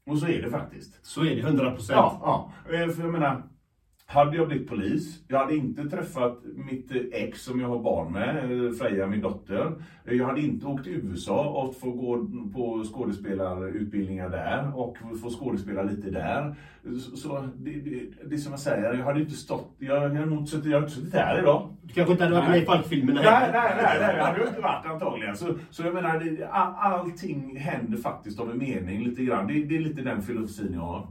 [0.09, 1.05] Och så är det faktiskt.
[1.05, 1.97] Så är det, 100 procent.
[1.97, 2.73] Ja, ja.
[2.75, 3.43] Eh, För jag menar,
[4.09, 8.65] hade jag blivit polis, jag hade inte träffat mitt ex som jag har barn med,
[8.65, 9.73] eh, Freja, min dotter.
[10.03, 15.83] Jag hade inte åkt till USA och få gå på skådespelarutbildningar där och få skådespela
[15.83, 16.55] lite där.
[17.15, 20.39] Så, det, det, det är som jag säger, jag hade inte stått, jag hade nog
[20.39, 21.69] inte suttit, jag inte suttit här idag.
[21.81, 24.47] Du kanske inte hade varit med i Falkfilmerna Nej, nej, nej, nej, det hade jag
[24.47, 25.35] inte varit antagligen.
[25.35, 29.47] Så, så jag menar, all, allting händer faktiskt av en mening lite grann.
[29.47, 31.07] Det, det är lite den filosofin jag har.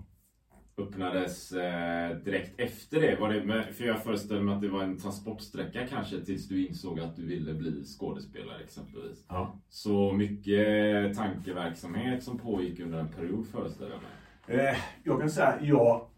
[0.78, 3.20] Öppnades eh, direkt efter det?
[3.20, 7.00] Var det för jag föreställer mig att det var en transportsträcka kanske tills du insåg
[7.00, 9.24] att du ville bli skådespelare exempelvis.
[9.28, 9.58] Ja.
[9.68, 14.66] Så mycket tankeverksamhet som pågick under en period föreställer jag mig.
[14.66, 16.08] Eh, jag kan säga, jag,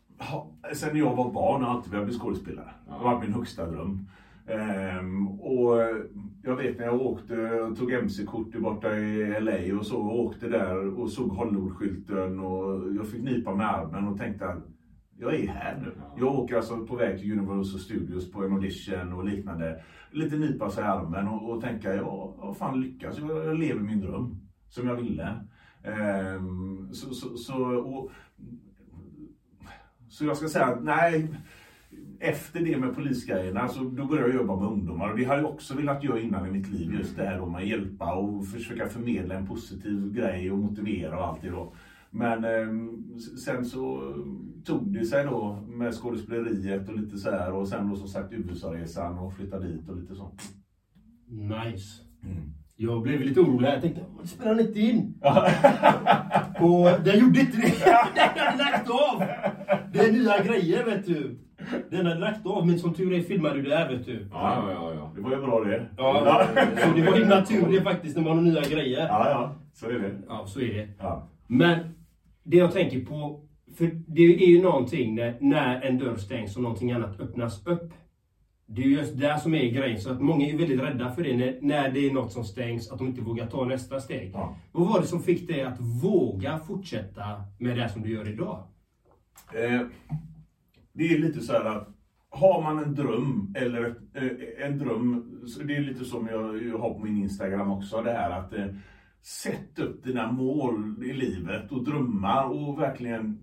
[0.75, 2.71] sen jag var barn har jag alltid velat bli skådespelare.
[2.87, 4.07] Det har varit min högsta dröm.
[4.51, 5.77] Ehm, och
[6.43, 10.49] jag vet när jag åkte och tog MC-kort borta i LA och så och åkte
[10.49, 14.65] där och såg Hollywood-skylten och jag fick nypa med armen och tänkte att
[15.19, 15.93] jag är här nu.
[16.17, 19.83] Jag åker alltså på väg till Universal Studios på en audition och liknande.
[20.11, 23.19] Lite nypa sig i armen och, och tänka, ja, jag har fan lyckats.
[23.19, 25.41] Jag, jag lever min dröm som jag ville.
[25.85, 28.11] Ehm, så, så, så, och,
[30.09, 31.29] så jag ska säga att nej,
[32.21, 35.45] efter det med polisgrejerna så då började jag jobba med ungdomar och det har jag
[35.47, 36.95] också velat göra innan i mitt liv.
[36.95, 41.19] Just det här då med att hjälpa och försöka förmedla en positiv grej och motivera
[41.19, 41.73] och allt det då.
[42.11, 44.15] Men ehm, sen så
[44.65, 48.33] tog det sig då med skådespeleriet och lite så här och sen då som sagt
[48.33, 50.43] USA-resan och flytta dit och lite sånt.
[51.29, 52.03] Nice.
[52.25, 52.53] Mm.
[52.77, 53.73] Jag blev lite orolig här.
[53.75, 55.15] Jag tänkte, "Varför spelar han inte in?
[56.61, 57.75] Och den gjorde inte det.
[58.15, 59.19] Den hade lagt av.
[59.93, 61.39] Det är nya grejer vet du.
[61.91, 64.29] Den hade lagt av, men som tur är filmade du det här vet du.
[64.33, 65.13] Ja, ja, ja.
[65.15, 65.87] Det var ju bra det.
[65.97, 69.07] Ja, så det var himla tur det faktiskt när man har nya grejer.
[69.09, 70.13] Ja, ja, så är det.
[70.29, 70.89] Ja, så är det.
[70.99, 71.29] Ja.
[71.47, 71.79] Men
[72.43, 73.41] det jag tänker på,
[73.77, 77.93] för det är ju någonting när, när en dörr stängs och någonting annat öppnas upp.
[78.67, 81.23] Det är ju just det som är grejen, så att många är väldigt rädda för
[81.23, 84.31] det när, när det är något som stängs, att de inte vågar ta nästa steg.
[84.35, 84.57] Ja.
[84.73, 87.23] Vad var det som fick dig att våga fortsätta
[87.59, 88.63] med det som du gör idag?
[89.55, 89.81] Eh,
[90.93, 91.89] det är lite så här att
[92.31, 95.25] har man en dröm eller eh, en dröm,
[95.65, 98.67] det är lite som jag, jag har på min Instagram också, det här att eh,
[99.23, 103.39] sätt upp dina mål i livet och drömmar och verkligen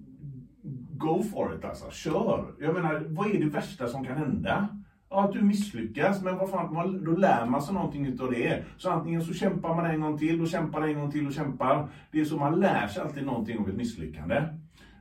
[0.92, 1.92] go for it alltså.
[1.92, 2.56] Kör!
[2.60, 4.68] Jag menar, vad är det värsta som kan hända?
[5.10, 8.64] Ja, att du misslyckas, men vad fan, då lär man sig någonting utav det.
[8.78, 11.88] Så antingen så kämpar man en gång till och kämpar en gång till och kämpar.
[12.12, 14.44] Det är så man lär sig alltid någonting av ett misslyckande.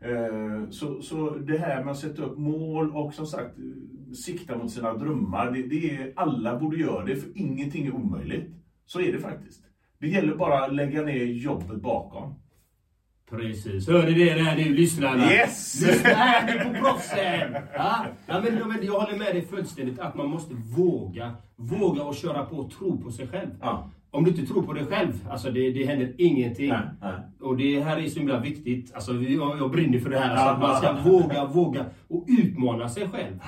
[0.08, 4.58] Eh, så, så det här med att sätta upp mål och som sagt eh, sikta
[4.58, 8.50] mot sina drömmar, det, det är, alla borde göra det för ingenting är omöjligt.
[8.86, 9.62] Så är det faktiskt.
[9.98, 12.34] Det gäller bara att lägga ner jobbet bakom.
[13.30, 15.32] Precis, hör ni det där nu lyssnarna?
[15.32, 15.86] Yes!
[15.86, 17.56] Lyssna här nu på proffsen!
[17.74, 18.06] Ja?
[18.26, 21.32] Ja, men, men jag håller med dig fullständigt att man måste våga.
[21.56, 23.50] Våga och köra på och tro på sig själv.
[23.60, 23.90] Ja.
[24.10, 26.68] Om du inte tror på dig själv, alltså det, det händer ingenting.
[26.68, 27.12] Nej, nej.
[27.40, 28.94] Och det här är så himla viktigt.
[28.94, 30.30] Alltså, jag, jag brinner för det här.
[30.30, 33.40] Alltså, att man ska våga, våga och utmana sig själv.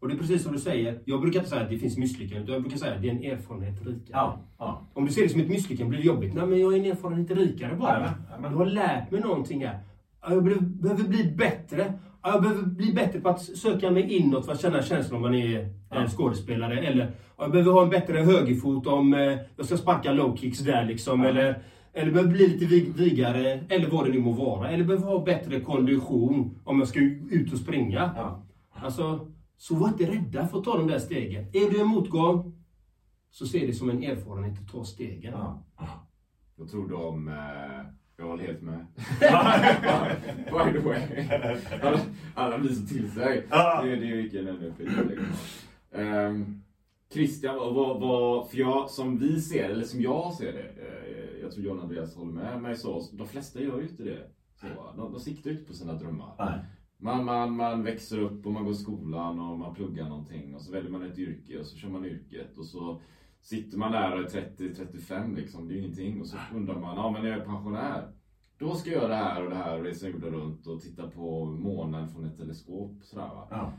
[0.00, 0.98] Och det är precis som du säger.
[1.04, 2.52] Jag brukar inte säga att det finns misslyckanden.
[2.52, 4.00] Jag brukar säga att det är en erfarenhet rikare.
[4.12, 4.80] Ja, ja.
[4.94, 6.34] Om du ser det som ett misslyckande blir det jobbigt.
[6.34, 7.88] Nej, men jag är en erfarenhet rikare bara.
[7.92, 8.50] Jajamän, jajamän.
[8.52, 9.78] Du har lärt mig någonting här.
[10.22, 11.78] Ja, Jag behöver- bli bättre.
[11.78, 15.16] Ja, Ja, Jag behöver bli bättre på att söka mig inåt för att känna känslan
[15.16, 16.80] om man är en skådespelare.
[16.80, 17.04] Eller
[17.36, 20.84] ja, jag behöver ha en bättre högerfot om eh, jag ska sparka low kicks där
[20.84, 21.20] liksom.
[21.24, 24.70] Eller, eller behöver bli lite vig, vigare, eller vad det nu må vara.
[24.70, 28.10] Eller behöver ha bättre kondition om jag ska ut och springa.
[28.16, 28.42] Ja.
[28.82, 29.20] Alltså,
[29.58, 31.44] så var inte rädda för att ta de där stegen.
[31.44, 32.64] Är du en motgång,
[33.30, 35.32] så se det som en erfarenhet att ta stegen.
[35.32, 35.62] Ja.
[36.56, 37.28] Vad tror om...
[37.28, 38.86] Eh, jag håller helt med.
[40.44, 41.00] By the way.
[41.82, 42.00] Alla,
[42.34, 43.46] alla blir så till sig.
[43.50, 44.88] Det, det är vilken energi.
[45.92, 46.62] Ehm,
[47.12, 51.42] Christian, vad, vad, vad, för jag, som vi ser eller som jag ser det, eh,
[51.42, 54.30] jag tror John Andreas håller med mig så, de flesta gör ju inte det.
[54.60, 54.66] Så,
[54.96, 56.66] de, de siktar ju inte på sina drömmar.
[57.00, 60.62] Man, man, man växer upp och man går i skolan och man pluggar någonting och
[60.62, 63.00] så väljer man ett yrke och så kör man yrket och så
[63.40, 66.96] sitter man där och är 30-35 liksom, det är ju ingenting och så undrar man,
[66.96, 68.12] ja men jag är pensionär,
[68.58, 71.10] då ska jag göra det här och det här och resa jorden runt och titta
[71.10, 73.48] på månen från ett teleskop sådär va.
[73.50, 73.72] Ja.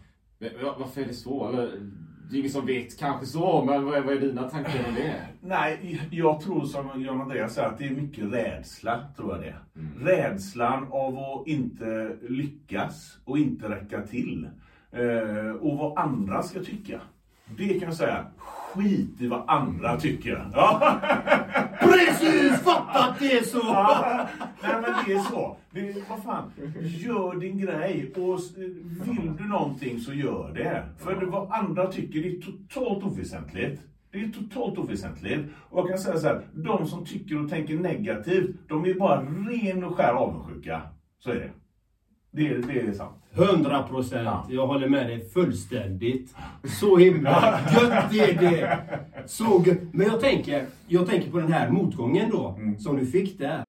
[0.78, 1.50] Varför är det så?
[1.50, 1.92] Eller,
[2.30, 4.96] det är ingen som vet kanske så, men vad är, vad är dina tankar om
[4.96, 5.16] det?
[5.42, 9.56] Nej, jag tror som Jan Andreas säger att det är mycket rädsla, tror jag det.
[9.80, 10.06] Mm.
[10.06, 14.50] Rädslan av att inte lyckas och inte räcka till.
[14.92, 17.02] Eh, och vad andra ska tycka.
[17.58, 18.26] Det kan jag säga,
[18.74, 20.50] skit i vad andra tycker.
[20.54, 21.00] Ja.
[21.80, 22.68] Precis!
[22.88, 23.58] Att det är så!
[23.64, 24.28] Ja,
[24.64, 25.58] nej men det är så.
[25.72, 26.52] Det, vad fan,
[26.82, 28.40] gör din grej och
[29.08, 30.84] vill du någonting så gör det.
[30.98, 33.82] För vad andra tycker det är totalt oväsentligt.
[34.12, 35.50] Det är totalt oväsentligt.
[35.70, 39.22] Och jag kan säga så här, de som tycker och tänker negativt, de är bara
[39.22, 40.82] ren och skär avundsjuka.
[41.20, 41.52] Så är det.
[42.32, 43.16] Det, det är sant.
[43.34, 44.26] 100 procent.
[44.26, 44.46] Ja.
[44.50, 46.36] Jag håller med dig fullständigt.
[46.80, 48.80] Så himla gött är det.
[49.26, 49.78] Så gött.
[49.92, 53.64] Men jag tänker, jag tänker på den här motgången då, som du fick där.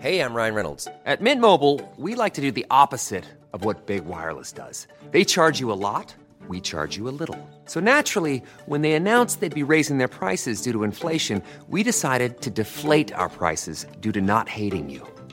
[0.00, 0.88] Hey, I'm Ryan Reynolds.
[1.06, 4.86] At Mint Mobile, we like to do the opposite of what Big Wireless does.
[5.12, 6.14] They charge you a lot,
[6.46, 7.38] we charge you a little.
[7.64, 12.42] So naturally, when they announced they'd be raising their prices due to inflation, we decided
[12.42, 15.06] to deflate our prices due to not hating you.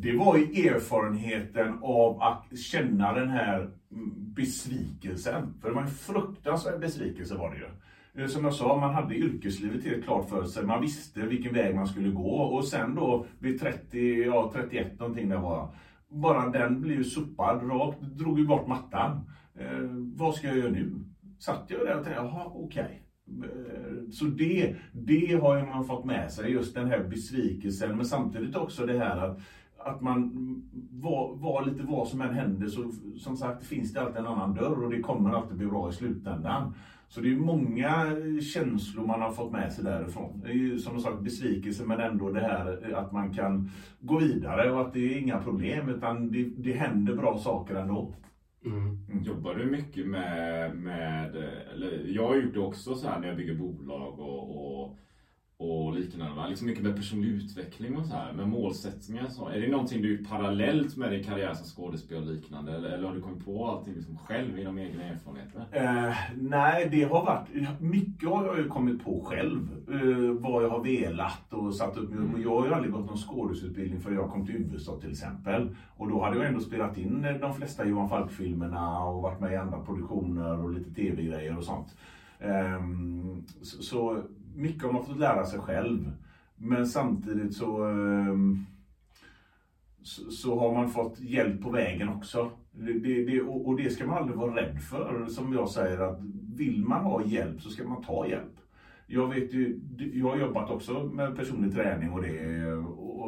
[0.00, 5.54] det var ju erfarenheten av att känna den här mm, besvikelsen.
[5.60, 7.66] För det var en fruktansvärd besvikelse var det ju.
[8.22, 10.64] Eh, som jag sa, man hade yrkeslivet helt klart för sig.
[10.64, 12.30] Man visste vilken väg man skulle gå.
[12.30, 15.68] Och sen då vid 30, ja 31 någonting där var jag.
[16.20, 19.30] Bara den blev sopad rakt, drog ju bort mattan.
[19.58, 19.82] Eh,
[20.16, 20.92] vad ska jag göra nu?
[21.38, 22.82] Satt jag där och tänkte, jaha okej.
[22.82, 22.98] Okay.
[24.12, 27.96] Så det, det har man fått med sig, just den här besvikelsen.
[27.96, 29.40] Men samtidigt också det här att,
[29.78, 30.32] att man
[30.90, 34.54] var, var lite vad som än händer så som sagt finns det alltid en annan
[34.54, 36.74] dörr och det kommer alltid bli bra i slutändan.
[37.08, 38.16] Så det är många
[38.54, 40.40] känslor man har fått med sig därifrån.
[40.44, 44.70] Det är ju som sagt besvikelse men ändå det här att man kan gå vidare
[44.72, 48.14] och att det är inga problem utan det, det händer bra saker ändå.
[49.24, 51.36] Jobbar du mycket med, med,
[51.74, 54.98] eller jag har gjort det också så här när jag bygger bolag och, och,
[55.60, 56.48] och liknande.
[56.48, 59.48] Liksom mycket med personlig utveckling och så här, med målsättningar och så.
[59.48, 62.72] Är det någonting du parallellt med din karriär som skådespelare och liknande?
[62.72, 65.66] Eller, eller har du kommit på allting liksom själv genom egna erfarenheter?
[65.72, 67.80] Eh, nej, det har varit...
[67.80, 69.68] Mycket har jag ju kommit på själv.
[69.90, 72.34] Eh, vad jag har velat och satt upp mig.
[72.34, 75.76] Och jag har ju aldrig gått någon skådesutbildning för jag kom till USA till exempel.
[75.96, 79.52] Och då hade jag ändå spelat in eh, de flesta Johan Falk-filmerna och varit med
[79.52, 81.96] i andra produktioner och lite tv-grejer och sånt.
[83.62, 84.22] Så, så
[84.58, 86.12] mycket har man fått lära sig själv.
[86.56, 87.84] Men samtidigt så...
[87.84, 88.66] Ehm,
[90.02, 92.50] så, så har man fått hjälp på vägen också.
[92.72, 95.26] Det, det, det, och, det ska man aldrig vara rädd för.
[95.26, 96.20] Som jag säger att
[96.56, 98.54] vill man ha hjälp så ska man ta hjälp.
[99.06, 99.80] Jag vet ju,
[100.14, 102.72] jag har jobbat också med personlig träning och det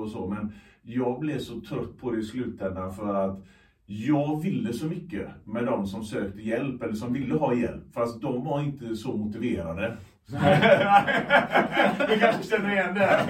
[0.01, 3.45] och så men jag blev så trött på det i slutändan för att
[3.87, 8.21] jag ville så mycket med de som sökte hjälp eller som ville ha hjälp fast
[8.21, 9.97] de var inte så motiverade
[12.09, 13.27] du kanske känner igen det?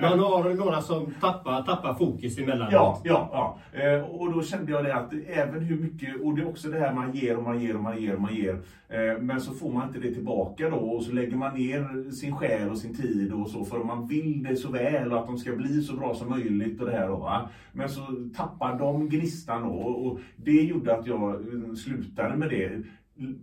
[0.00, 2.72] Man har några som tappar, tappar fokus emellanåt.
[2.72, 3.80] Ja, ja, ja.
[3.80, 6.78] Eh, och då kände jag det att även hur mycket, och det är också det
[6.78, 8.54] här man ger och man ger och man ger och man ger.
[8.88, 12.36] Eh, men så får man inte det tillbaka då och så lägger man ner sin
[12.36, 15.38] själ och sin tid och så för man vill det så väl och att de
[15.38, 17.16] ska bli så bra som möjligt och det här då.
[17.16, 17.48] Va?
[17.72, 18.00] Men så
[18.36, 21.42] tappar de gnistan då och det gjorde att jag
[21.78, 22.82] slutade med det.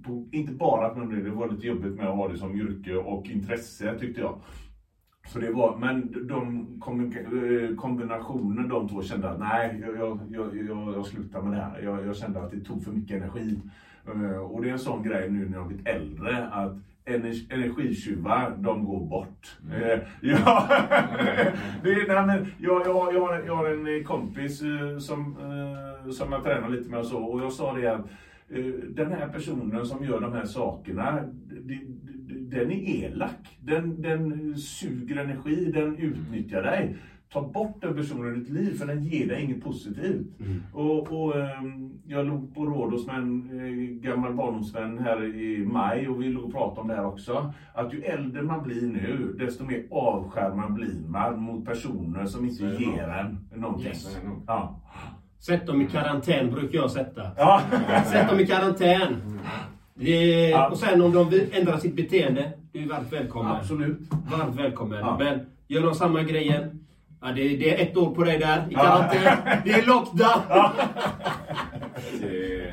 [0.04, 2.96] På, inte bara att man, det var lite jobbigt med att ha det som yrke
[2.96, 4.36] och intresse tyckte jag.
[5.28, 10.96] Så det var, men de kombi- kombinationen de två kände att nej, jag, jag, jag,
[10.96, 11.82] jag, slutar med det här.
[11.84, 13.60] Jag, jag kände att det tog för mycket energi.
[14.08, 16.74] Eh, Och det är en sån grej nu när jag blivit äldre att
[17.06, 19.58] ener- energitjuvar, de går bort.
[19.74, 20.68] Eh, Ja,
[21.84, 25.36] det är, nej, men jag, jag, har- jag, har, jag har en kompis eh, som,
[26.06, 28.06] eh, som jag tränar lite med och så och jag sa det att eh,
[28.95, 31.20] den här personen som gör de här sakerna,
[32.28, 33.58] den är elak.
[33.62, 36.97] Den, den suger energi, den utnyttjar dig.
[37.34, 40.28] Ta bort den personen ur ditt liv för den ger dig inget positivt.
[40.74, 46.08] Och, och, ehm, jag låg på Rhodos med en eh, gammal barndomsvän här i maj
[46.08, 47.54] och vi låg och pratade om det här också.
[47.74, 52.64] Att ju äldre man blir nu, desto mer avskärmad blir man mot personer som inte
[52.64, 53.88] ger en någonting.
[53.88, 54.18] Yes.
[54.47, 54.80] Ja.
[55.46, 57.32] Sätt dem i karantän brukar jag sätta.
[57.38, 57.62] Ja.
[58.06, 59.39] Sätt dem i karantän.
[59.96, 60.70] Det, Ja.
[60.70, 63.52] Och sen om de vill ändra sitt beteende, du är varmt välkommen.
[63.52, 64.00] Absolut.
[64.38, 65.00] Varmt välkommen.
[65.00, 65.18] Ja.
[65.20, 66.86] Men gör de samma grejen,
[67.22, 68.80] ja, det, det är ett år på dig där i Ja.
[68.80, 69.62] karantän.
[69.66, 70.41] Det är lockdown.
[72.22, 72.28] Det,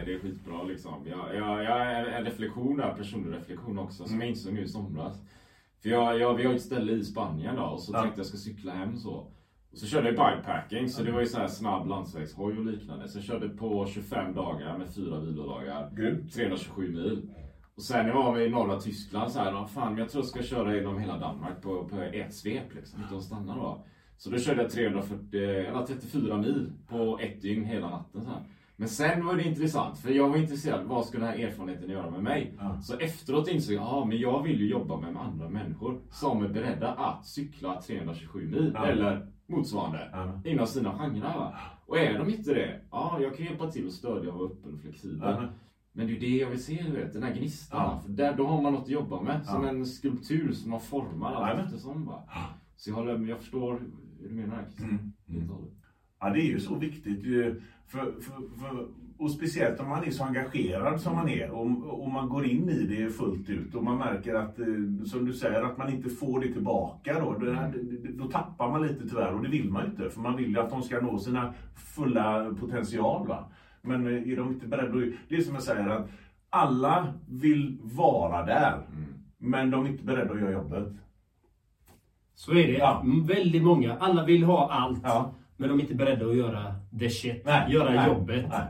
[0.07, 0.93] det är skitbra liksom.
[1.11, 4.69] Jag, jag, jag är en reflektion där, personlig reflektion också, som jag insåg nu i
[4.69, 5.13] somras.
[5.83, 8.03] För jag, jag, vi har ett ställe i Spanien då, och så Ja.
[8.03, 9.27] tänkte jag ska cykla hem så.
[9.73, 13.09] Och så körde jag bikepacking, så det var ju så här snabb landsvägshoj och liknande.
[13.09, 15.91] Så jag körde på 25 dagar med fyra vilodagar.
[15.97, 16.33] Grymt.
[16.33, 17.31] 327 mil.
[17.75, 20.43] Och sen jag var i norra Tyskland så här, "Ah, fan jag tror jag ska
[20.43, 23.85] köra genom hela Danmark på, på ett svep liksom, utan att stanna då.
[24.17, 28.23] Så då körde jag 340, eller 34 mil på ett dygn hela natten.
[28.23, 28.43] Så här.
[28.81, 32.11] Men sen var det intressant, för jag var intresserad, vad skulle den här erfarenheten göra
[32.11, 32.55] med mig?
[32.61, 32.81] Ja.
[32.81, 36.49] Så efteråt insåg jag, ja men jag vill ju jobba med andra människor som är
[36.49, 38.87] beredda att cykla 327 mil, Ja.
[38.87, 40.51] eller motsvarande, Ja.
[40.51, 41.55] inom sina genrer.
[41.87, 44.75] Och är de inte det, ja jag kan hjälpa till och stödja och vara öppen
[44.75, 45.49] och flexibel.
[45.93, 48.03] Men det är ju det jag vill se, du vet, den här gnistan.
[48.03, 49.47] För där, då har man något att jobba med.
[49.47, 52.07] Som en skulptur som man formar allt eftersom.
[52.07, 52.23] Va?
[52.77, 53.81] Så jag, håller, jag förstår
[54.21, 55.13] hur du menar Christian.
[55.29, 55.49] Mm.
[55.49, 55.73] Hållet.
[56.21, 57.23] Ja, det är ju så viktigt.
[57.87, 58.87] För, för, för,
[59.19, 62.69] och speciellt om man är så engagerad som man är och, och man går in
[62.69, 64.67] i det fullt ut och man märker att, eh,
[65.07, 67.53] som du säger, att man inte får det tillbaka då.
[67.53, 67.75] Här,
[68.19, 70.11] då tappar man lite tyvärr och det vill man ju inte.
[70.11, 71.55] För man vill ju att de ska nå sina
[71.95, 73.27] fulla potential.
[73.27, 73.45] Va?
[73.83, 75.13] Men eh, är de inte beredda.
[75.29, 76.09] Det är som jag säger att
[76.51, 78.79] alla vill vara där.
[79.39, 80.93] Men de är inte beredda att göra jobbet.
[82.35, 82.79] Så är det.
[82.79, 83.01] Ja.
[83.05, 83.97] Mm, Väldigt många.
[83.97, 85.01] Alla vill ha allt.
[85.03, 85.35] Ja.
[85.61, 87.43] Men de är inte beredda att göra the shit.
[87.45, 88.45] Nej, göra nej, jobbet.
[88.49, 88.63] nej.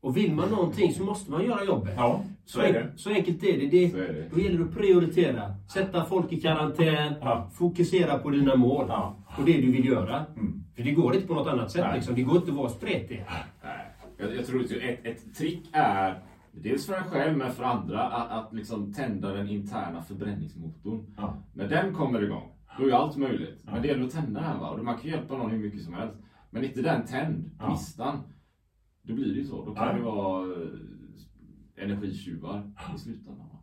[0.00, 1.94] Och vill man någonting så måste man göra jobbet.
[1.96, 2.92] Ja, så är det.
[2.96, 3.66] Så enkelt är det.
[3.66, 4.28] det, Så är det.
[4.34, 5.54] Då gäller det att prioritera.
[5.72, 7.14] Sätta folk i karantän.
[7.20, 7.50] Ja.
[7.54, 8.84] Fokusera på dina mål.
[8.88, 9.16] Ja.
[9.38, 10.26] Och det du vill göra.
[10.36, 10.64] Mm.
[10.76, 11.86] För det går inte på något annat sätt.
[11.94, 12.14] Liksom.
[12.14, 13.24] Det går inte att vara spretig.
[14.16, 16.18] Jag, jag tror att ett, ett trick är,
[16.52, 21.14] dels för en själv men för andra, att, att liksom tända den interna förbränningsmotorn.
[21.16, 21.36] Ja.
[21.52, 23.58] När den kommer igång, då är allt möjligt.
[23.64, 24.58] Men det gäller att tända den.
[24.60, 24.70] Va?
[24.70, 26.16] Och man kan hjälpa någon hur mycket som helst.
[26.50, 27.66] Men inte den tänd, Ja.
[27.68, 28.18] gnistan,
[29.02, 29.64] då blir det ju så.
[29.64, 29.92] Då kan Ja.
[29.92, 33.48] det vara eh, energitjuvar i slutändan.
[33.48, 33.58] Va?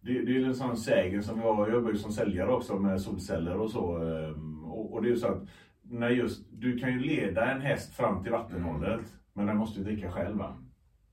[0.00, 3.00] Det, det är en sån sägen som jag, jag jobbar ju som säljare också med
[3.00, 3.96] solceller och så.
[4.02, 5.48] ehm, Och, och det är ju så att
[5.82, 9.00] när just, du kan ju leda en häst fram till vattenhålet,
[9.32, 10.36] men den måste ju dricka själv.
[10.38, 10.56] Va?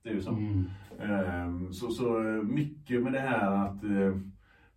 [0.03, 0.31] Det är ju så.
[0.31, 0.65] Mm.
[0.99, 4.17] Ehm, Så, så eh, mycket med det här att eh,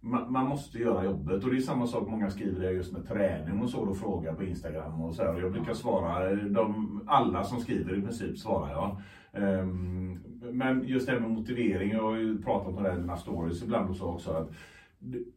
[0.02, 1.44] man, man måste göra jobbet.
[1.44, 4.44] Och det är samma sak många skriver just med träning och så och frågar på
[4.44, 5.34] Instagram och så här.
[5.34, 8.96] Och jag brukar svara, de, alla som skriver i princip svarar jag.
[9.42, 10.18] Ehm,
[10.52, 13.16] Men just det här med motivering, jag har ju pratat om det här i mina
[13.16, 14.30] stories ibland och så också.
[14.30, 14.50] Att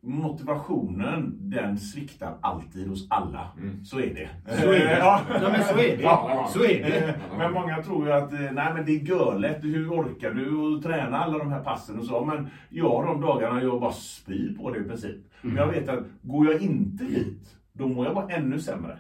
[0.02, 3.52] Motivationen, den sviktar alltid hos alla.
[3.84, 4.30] Så är det.
[4.62, 4.98] Så är det.
[5.00, 5.22] Ja.
[5.30, 6.04] Ja, men så är det.
[6.04, 6.50] Ja.
[6.54, 7.16] Så är det.
[7.38, 9.64] Men många tror ju att eh, nej, men det är görlätt.
[9.64, 12.26] Hur orkar du att träna alla de här passen och så?
[12.26, 15.16] Men jag de dagarna jag bara spyr på det i princip.
[15.42, 19.00] Men jag vet att går jag inte dit, då mår jag bara ännu sämre.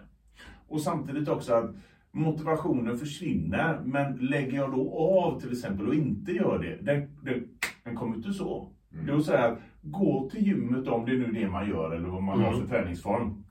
[0.67, 1.75] Och samtidigt också att
[2.11, 3.79] motivationen försvinner.
[3.85, 7.47] Men lägger jag då av till exempel och inte gör det, den, den,
[7.83, 8.71] den kommer inte så.
[9.03, 11.95] Det är att säga att gå till gymmet om det är nu det man gör
[11.95, 13.43] eller vad man har för träningsform.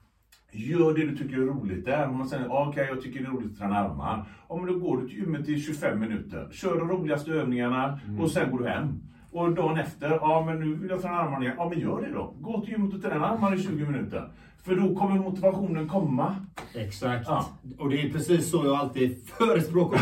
[0.52, 2.08] Gör det du tycker är roligt där.
[2.08, 4.24] Om man säger okej, jag tycker det är roligt att träna armar.
[4.48, 6.48] Ja, men då går du till gymmet i 25 minuter.
[6.52, 9.02] Kör de roligaste övningarna och sen går du hem.
[9.34, 11.54] Och dagen efter, ja men nu vill jag träna armarna igen.
[11.58, 12.34] Ja men gör det då.
[12.40, 14.28] Gå till gymmet och träna armarna i 20 minuter.
[14.62, 16.36] För då kommer motivationen komma.
[16.74, 17.24] Exakt.
[17.28, 17.46] Ja.
[17.78, 19.98] Och det är precis så jag alltid förespråkar.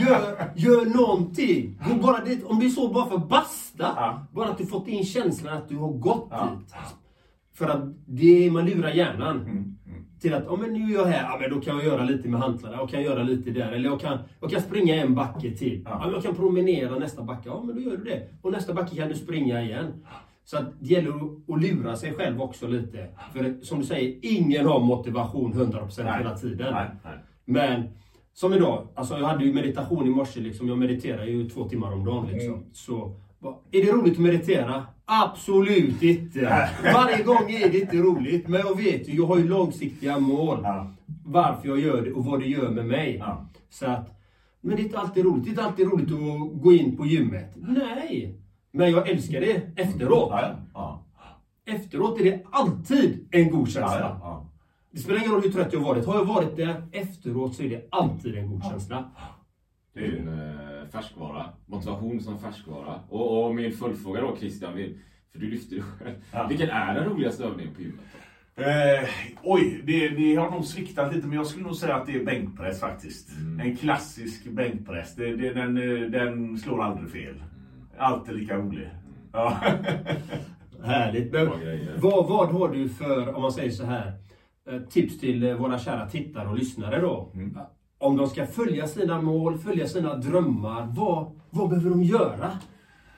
[0.00, 1.78] Gör, gör någonting.
[1.88, 3.92] Gå bara dit, om det är så bara för basta.
[3.96, 4.26] Ja.
[4.32, 6.48] Bara att du fått in känslan att du har gått Ja.
[6.58, 6.74] dit.
[7.54, 9.36] För att det, man lurar hjärnan.
[9.40, 9.78] Mm,
[10.24, 12.28] Till att, ja men nu är jag här, ja men då kan jag göra lite
[12.28, 13.72] med hantlarna, jag kan göra lite där.
[13.72, 15.82] Eller jag kan, jag kan springa en backe till.
[15.84, 16.00] Ja.
[16.04, 16.10] Ja.
[16.12, 18.28] jag kan promenera nästa backe, ja men då gör du det.
[18.42, 20.04] Och nästa backe kan du springa igen.
[20.44, 21.10] Så att det gäller
[21.48, 23.08] att, lura sig själv också lite.
[23.32, 26.72] För som du säger, ingen har motivation 100% hela tiden.
[26.72, 27.18] Nej, nej.
[27.44, 27.82] Men
[28.34, 30.68] som idag, alltså jag hade ju meditation i morse, liksom.
[30.68, 32.26] jag mediterar ju två timmar om dagen.
[32.26, 32.54] Liksom.
[32.54, 32.66] Mm.
[32.72, 33.16] Så,
[33.72, 34.86] är det roligt att meditera?
[35.06, 36.70] Absolut inte!
[36.94, 40.60] Varje gång är det inte roligt, men jag vet ju, jag har ju långsiktiga mål.
[40.62, 40.94] Ja.
[41.24, 43.16] Varför jag gör det och vad det gör med mig.
[43.18, 43.46] Ja.
[43.70, 44.20] Så att,
[44.60, 45.44] men det är inte alltid roligt.
[45.44, 47.52] Det är inte alltid roligt att gå in på gymmet.
[47.56, 48.40] Nej!
[48.70, 50.32] Men jag älskar det efteråt.
[50.74, 51.04] Ja.
[51.66, 54.20] Efteråt är det alltid en god känsla.
[54.90, 56.06] Det spelar ingen roll hur trött jag har varit.
[56.06, 59.04] Har jag varit där efteråt så är det alltid en god känsla.
[59.94, 61.48] Det är en eh, färskvara.
[61.66, 63.00] Motivation som färskvara.
[63.08, 64.72] Och, och min följdfråga då Christian,
[65.32, 66.14] för du lyfter ju själv.
[66.32, 66.46] Ja.
[66.48, 68.04] Vilken är den roligaste övningen på gymmet?
[68.56, 69.08] Eh,
[69.42, 72.24] oj, det, det har nog sviktat lite men jag skulle nog säga att det är
[72.24, 73.30] bänkpress faktiskt.
[73.62, 75.14] En klassisk bänkpress.
[75.14, 77.42] Det, det, den, eh, den slår aldrig fel.
[77.98, 78.90] Alltid lika rolig.
[79.32, 79.58] Ja.
[80.84, 81.32] Härligt.
[81.32, 81.50] Men
[81.96, 84.12] vad, vad har du för, om man säger så här,
[84.70, 87.32] eh, tips till eh, våra kära tittare och lyssnare då?
[88.04, 92.50] Om de ska följa sina mål, följa sina drömmar, vad, vad behöver de göra?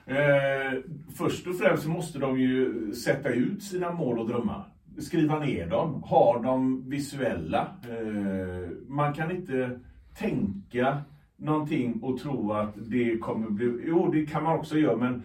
[0.05, 0.79] Eh,
[1.15, 4.67] först och främst måste de ju sätta ut sina mål och drömmar.
[4.99, 7.67] Skriva ner dem, ha dem visuella.
[7.83, 9.79] Eh, man kan inte
[10.17, 10.97] tänka
[11.37, 13.83] någonting och tro att det kommer bli...
[13.87, 15.23] Jo, det kan man också göra, men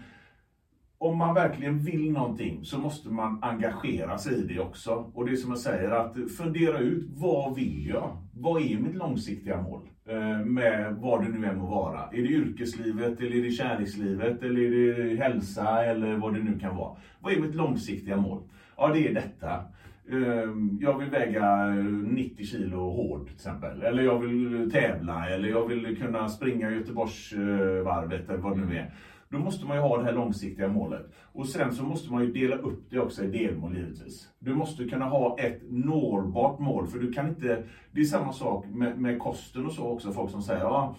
[1.02, 5.10] om man verkligen vill någonting så måste man engagera sig i det också.
[5.14, 8.16] Och det är som jag säger, att fundera ut vad vill jag?
[8.34, 9.80] Vad är mitt långsiktiga mål?
[10.08, 12.00] Eh, med vad det nu än må vara.
[12.00, 16.58] Är det yrkeslivet, eller är det kärlekslivet, eller är det hälsa, eller vad det nu
[16.58, 16.96] kan vara.
[17.20, 18.42] Vad är mitt långsiktiga mål?
[18.76, 19.64] Ja, det är detta.
[20.10, 23.82] Ehm, jag vill väga eh, 90 kilo hård till exempel.
[23.82, 28.76] Eller jag vill eh, tävla, eller jag vill kunna springa Göteborgsvarvet, eller vad det nu
[28.76, 28.92] är.
[29.32, 31.12] Då måste man ju ha det här långsiktiga målet.
[31.32, 34.28] Och sen så måste man ju dela upp det också i delmål givetvis.
[34.38, 37.64] Du måste kunna ha ett nårbart mål, för du kan inte...
[37.92, 40.96] Det är samma sak med, med kosten och så också, folk som säger ja,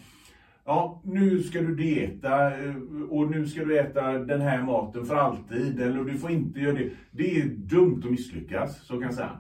[0.66, 2.76] ja, nu ska du dieta eh,
[3.10, 6.74] och nu ska du äta den här maten för alltid, eller du får inte göra
[6.74, 6.90] det.
[7.12, 9.38] Det är dumt att misslyckas, så kan jag säga.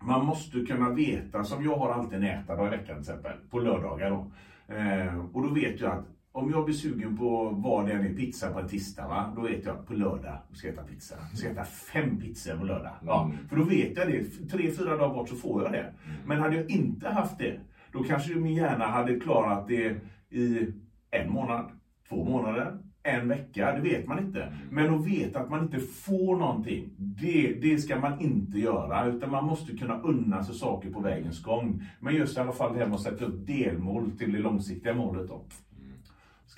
[0.00, 3.58] Man måste kunna veta, som jag har alltid en ätardag i veckan till exempel, på
[3.58, 4.30] lördagar då.
[4.74, 8.14] Eh, och då vet jag att om jag blir sugen på vad det än är,
[8.14, 9.32] pizza på en tisdag, va?
[9.36, 11.14] då vet jag på lördag ska jag äta pizza.
[11.30, 12.92] Jag ska äta fem pizzor på lördag.
[13.06, 13.48] Ja, Mm.
[13.48, 14.48] för då vet jag det.
[14.50, 15.92] Tre, fyra dagar bort så får jag det.
[16.26, 17.60] Men hade jag inte haft det,
[17.92, 19.96] då kanske min hjärna hade klarat det
[20.30, 20.66] i
[21.10, 21.70] en månad,
[22.08, 23.72] två månader, en vecka.
[23.72, 24.52] Det vet man inte.
[24.70, 29.06] Men att veta att man inte får någonting, det, det ska man inte göra.
[29.06, 31.82] Utan man måste kunna unna sig saker på vägens gång.
[32.00, 34.94] Men just i alla fall det här med att sätta upp delmål till det långsiktiga
[34.94, 35.28] målet.
[35.28, 35.42] Då.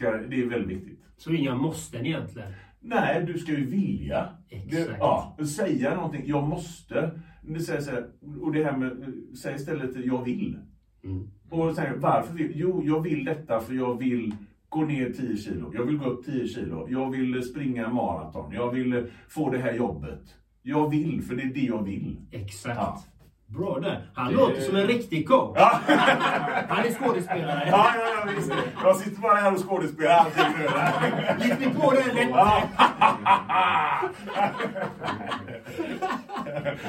[0.01, 0.99] Ska, det är väldigt viktigt.
[1.17, 2.53] Så inga måsten egentligen.
[2.81, 4.29] Nej, du ska ju vilja.
[4.49, 4.89] Exakt.
[4.89, 6.23] Det, ja, säga någonting.
[6.27, 7.11] Jag måste.
[7.43, 8.07] Det säger så här,
[8.41, 10.59] och det här med, säg istället jag vill.
[11.05, 11.31] Mm.
[11.51, 14.35] Och säger varför vill Jo, jag vill detta för jag vill
[14.69, 15.73] gå ner 10 kilo.
[15.75, 16.89] Jag vill gå upp 10 kilo.
[16.91, 18.53] Jag vill springa maraton.
[18.53, 20.35] Jag vill få det här jobbet.
[20.63, 22.17] Jag vill, för det är det jag vill.
[22.31, 22.79] Exakt.
[22.79, 23.03] Ja.
[23.59, 24.11] Där.
[24.15, 25.57] Han Det- låter som en riktig coach.
[25.59, 25.81] Ja,
[26.69, 27.69] Han är skådespelare.
[27.71, 28.53] ja, ja, ja visst.
[28.83, 31.45] Jag sitter bara här och skådespelar allting nu.
[31.45, 32.31] Gick ni på den lätt?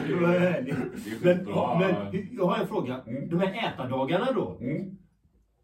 [0.08, 0.76] Det var härligt.
[1.24, 1.36] Det är
[1.80, 3.02] Men, men jag har en fråga.
[3.30, 4.58] De här ätardagarna då.
[4.62, 4.98] Mm.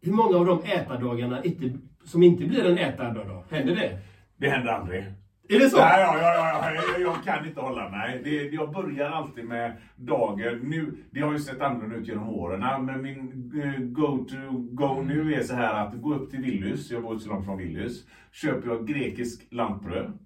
[0.02, 3.56] Hur många av de ätardagarna inte, som inte blir en ätardag då?
[3.56, 3.98] Händer det?
[4.36, 5.04] Det händer aldrig.
[5.50, 5.76] Är det så?
[5.76, 8.20] Nej, ja, ja, ja, jag, jag kan inte hålla mig.
[8.24, 10.58] Det, jag börjar alltid med dagen.
[10.62, 12.84] Nu, det har ju sett annorlunda ut genom åren.
[12.84, 16.90] Men min eh, go-to-go nu är så här att gå upp till Willys.
[16.90, 18.04] Jag bor inte så långt från Willys.
[18.32, 20.18] Köper jag grekisk lantbröd.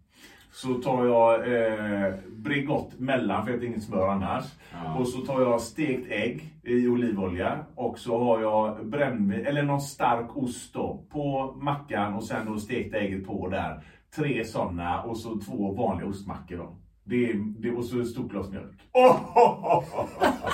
[0.52, 4.44] Så tar jag eh, Bregott mellan, för jag äter inget smör annars.
[4.72, 4.98] Ja.
[4.98, 7.58] Och så tar jag stekt ägg i olivolja.
[7.74, 12.58] Och så har jag brännvin, eller någon stark ost då, på mackan och sen då
[12.58, 13.82] stekta ägget på där.
[14.16, 16.81] Tre sådana och så två vanliga ostmackor då.
[17.04, 18.78] Det, det och så ett stort glas mjölk.
[18.92, 20.06] Oh, oh, oh, oh.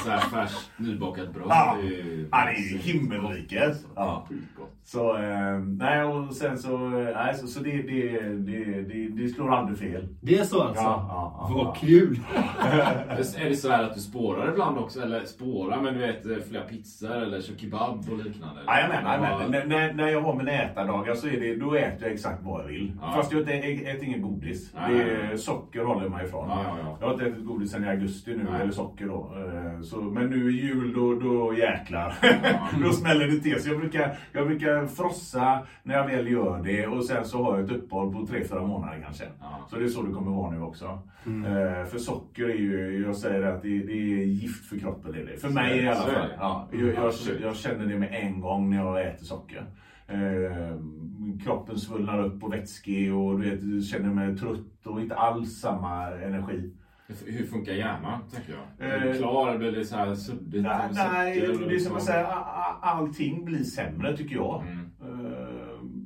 [0.05, 1.46] Så här färskt nybakat bröd.
[1.49, 1.76] Ja.
[1.82, 3.84] det är ju- Ja, det är ju himmelriket.
[3.94, 4.26] Ja.
[4.59, 4.64] Ja.
[4.84, 9.28] Så, eh, nej och sen så, eh, nej, så, så det, det, det, det, det
[9.28, 10.09] slår aldrig fel.
[10.20, 10.82] Det är så alltså?
[10.82, 11.74] Ja, ja, ja, Vad ja.
[11.80, 12.20] kul!
[13.38, 15.03] Är det så här att du spårar ibland också?
[15.03, 18.61] Eller spårar, men du vet flera pizzor eller kör kebab och liknande?
[18.66, 19.51] Jajamän, jajamän.
[19.51, 22.61] När, när, när jag har mina ätardagar så är det, då äter jag exakt vad
[22.62, 22.92] jag vill.
[23.03, 23.12] Ja.
[23.14, 24.72] Fast jag äter, äter ingen godis.
[24.88, 26.38] Det socker håller jag mig ifrån.
[26.49, 26.97] Ja, ja, ja.
[27.01, 28.61] Jag har inte ätit godis sedan i augusti nu, Nej.
[28.62, 29.32] eller socker då.
[29.36, 32.14] Eh, Så, men nu i jul, då, då jäklar.
[32.82, 33.62] då smäller det till.
[33.62, 37.59] Så jag brukar, jag brukar frossa när jag väl gör det och sen så har
[37.59, 39.24] jag ett uppehåll på 3-4 månader kanske.
[39.70, 40.84] Så det är så det kommer vara nu också.
[41.26, 45.14] Eh, för socker är ju, jag säger att det, det är gift för kroppen.
[45.14, 45.36] Är det.
[45.41, 46.12] För mig det, i alla fall.
[46.12, 46.28] det.
[46.39, 47.12] Ja, Mm, jag, jag,
[47.43, 49.64] jag känner det med en gång när jag äter socker.
[50.09, 50.76] Eh,
[51.44, 56.06] kroppen svullnar upp och vätskig och du vet, känner mig trött och inte alls samma
[56.11, 56.72] energi.
[57.26, 58.88] Hur- funkar hjärnan, tänker jag?
[58.90, 60.62] Är Eh, du klar eller blir det så här suddigt?
[60.62, 62.26] Nej, nej det är som att säga,
[62.80, 64.62] allting blir sämre tycker jag.
[64.66, 64.90] Mm.
[65.02, 65.48] Eh,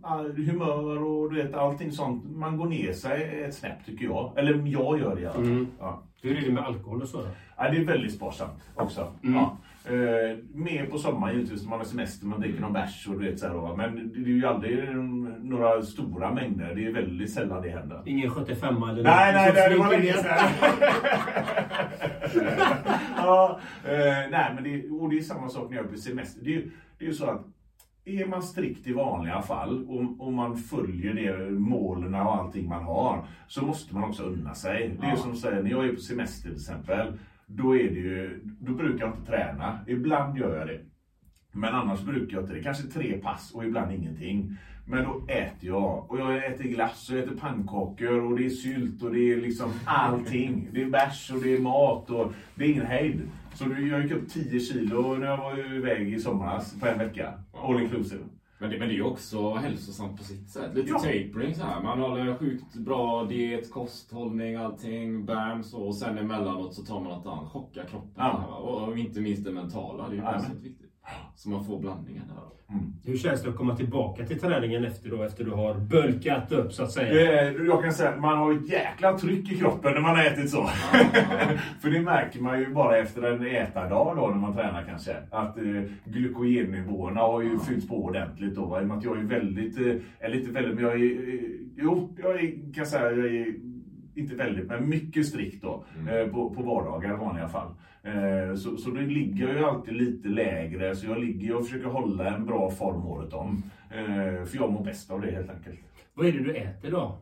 [0.03, 2.25] all- humör och du vet, allting sånt.
[2.37, 4.33] Man går ner sig ett snäpp tycker jag.
[4.37, 5.45] Eller jag gör det i alla fall.
[5.45, 5.67] Mm.
[5.79, 6.03] Ja.
[6.23, 7.29] Hur är det med alkohol och så då?
[7.57, 9.13] Ja, det är väldigt sparsamt också.
[9.23, 9.35] Mm.
[9.35, 9.57] Ja.
[9.85, 13.31] Eh, mer på sommaren givetvis när man har semester, man dricker någon bärs och du
[13.31, 13.77] vet så här, då.
[13.77, 14.97] Men det är ju aldrig
[15.45, 16.75] några stora mängder.
[16.75, 18.03] Det är väldigt sällan det händer.
[18.07, 20.49] Ingen 75 eller Nej, nej, nej, det var länge sedan.
[23.17, 26.45] ja, eh, nej, men det, och det är samma sak när jag är på semester.
[26.45, 26.63] Det är
[27.03, 27.47] det är ju så att
[28.05, 32.85] är man strikt i vanliga fall och, och man följer det målen och allting man
[32.85, 34.97] har så måste man också unna sig.
[35.01, 37.19] Det är som säger, när jag är på semester till exempel,
[37.57, 39.79] då, är det ju, då brukar jag inte träna.
[39.87, 40.81] Ibland gör jag det.
[41.53, 42.63] Men annars brukar jag inte det.
[42.63, 44.57] Kanske tre pass och ibland ingenting.
[44.87, 46.11] Men då äter jag.
[46.11, 49.37] Och jag äter glass och jag äter pannkakor och det är sylt och det är
[49.37, 50.69] liksom allting.
[50.73, 53.23] Det är bärs och det är mat och det är ingen hejd.
[53.55, 57.33] Så jag gick upp 10 kilo när jag var iväg i somras på en vecka.
[57.53, 58.25] All inclusive.
[58.63, 60.75] Men det, men det är ju också hälsosamt på sitt sätt.
[60.75, 60.99] Lite Ja.
[60.99, 61.83] tapering så här.
[61.83, 65.83] Man håller sjukt bra diet, kosthållning, allting, bam så.
[65.83, 68.11] Och sen emellanåt så tar man något annat, chockar kroppen.
[68.17, 68.45] Ja.
[68.63, 70.82] Och, och inte minst det mentala, det är ju Ja, väldigt viktigt.
[71.35, 72.35] Så man får blandningen där.
[72.35, 72.49] då.
[73.05, 76.73] Hur känns det att komma tillbaka till träningen efter då, efter du har bulkat upp
[76.73, 77.43] så att säga?
[77.43, 80.25] Eh, Jag kan säga att man har ett jäkla tryck i kroppen när man har
[80.25, 80.67] ätit så.
[81.81, 85.17] För det märker man ju bara efter en ätardag då när man tränar kanske.
[85.31, 85.65] Att eh,
[86.05, 88.65] glykogennivåerna har ju fyllts på ordentligt då.
[88.67, 88.81] va.
[88.81, 91.41] I och med att jag är väldigt, eh, eller inte väldigt, men jag är, eh,
[91.77, 93.72] jo, jag är, kan säga, jag är
[94.15, 95.85] inte väldigt, men mycket strikt då.
[96.11, 97.75] Eh, på, på vardagar i vanliga fall.
[98.03, 101.87] Eh, så, så då ligger jag ju alltid lite lägre, så jag ligger jag försöker
[101.89, 103.63] hålla en bra form året om.
[103.91, 105.81] Eh, för jag mår bäst av det helt enkelt.
[106.15, 107.19] Vad är det du äter då?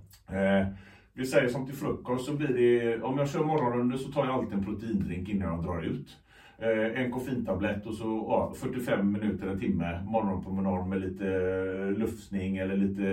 [1.12, 4.34] Vi säger som till frukost så blir det, om jag kör morgonrunda så tar jag
[4.34, 6.18] alltid en proteindrink innan jag drar ut.
[6.60, 12.56] Eh, en koffeintablett och så ja, 45 minuter, en timme morgonpromenad med lite eh, lufsning
[12.56, 13.06] eller lite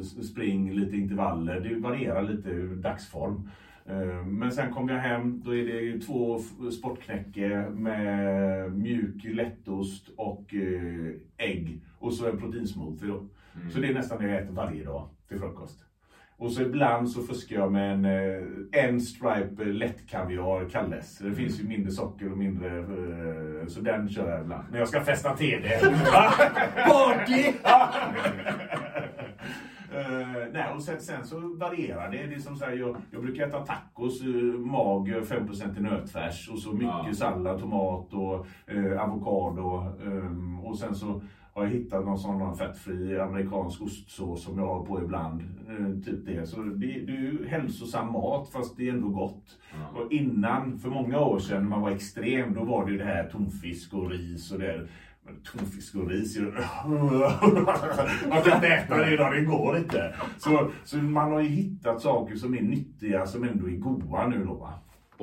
[0.00, 1.60] s- spring, lite intervaller.
[1.60, 3.48] Det varierar lite ur dagsform.
[3.86, 6.38] Eh, Men sen kommer jag hem, då är det två
[6.72, 11.80] sportknäcke med mjuk lättost och eh, ägg.
[11.98, 13.26] Och så en proteinsmoothie då.
[13.72, 15.84] Så det är nästan det jag äter varje dag till frukost.
[16.36, 21.18] Och så ibland så fuskar jag med en, eh, en stripe eh, lättkaviar Kalles.
[21.18, 24.64] Det finns ju mindre socker och mindre, eh, så den kör jag ibland.
[24.72, 25.80] När jag ska festa till det.
[26.88, 27.52] Party!
[29.96, 32.26] Eh, nej, och sen, sen så varierar det.
[32.26, 36.48] det är som så här, jag, jag brukar äta tacos, uh, mager, 5% i nötfärs
[36.48, 37.14] och så mycket Ja.
[37.14, 39.92] sallad, tomat och uh, avokado.
[40.06, 41.22] ehm, och sen så
[41.54, 45.40] har jag hittat någon sån fettfri amerikansk ostsås som jag har på ibland.
[45.68, 46.46] eh, typ det.
[46.46, 49.58] Så det, det är ju hälsosam mat fast det är ändå gott.
[49.94, 53.04] Och innan, för många år sedan när man var extrem, då var det ju det
[53.04, 54.88] här tonfisk och ris och det.
[55.26, 56.38] Men tonfisk och ris,
[58.28, 60.14] man kan inte äta det idag, det går inte.
[60.38, 64.44] Så, så man har ju hittat saker som är nyttiga, som ändå är goda nu
[64.44, 64.54] då.
[64.54, 64.72] Va?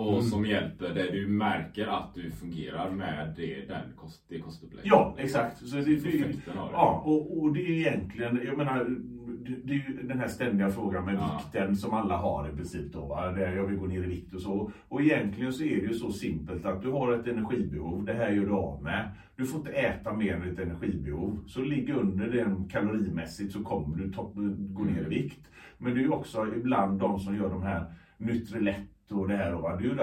[0.08, 1.12] Och som hjälper dig.
[1.12, 4.86] Du märker att du fungerar med det, den kost, det kostupplägget.
[4.86, 5.58] Ja, exakt.
[5.58, 8.86] Så det, det, ja, och, och det är egentligen, jag menar,
[9.64, 11.42] det, är ju den här ständiga frågan med Ja.
[11.44, 13.06] vikten som alla har i princip då.
[13.06, 13.40] Va?
[13.40, 14.72] Jag vill gå ner i vikt och så.
[14.88, 18.32] Och egentligen så är det ju så simpelt att du har ett energibehov, det här
[18.32, 19.10] gör du av med.
[19.36, 21.44] Du får inte äta mer än ett energibehov.
[21.48, 24.12] Så ligg under den kalorimässigt så kommer du
[24.74, 25.48] gå ner i vikt.
[25.78, 27.86] Men det är ju också ibland de som gör de här
[28.18, 29.52] Nutrilett och det här.
[29.52, 29.76] Va?
[29.76, 29.96] Det är ju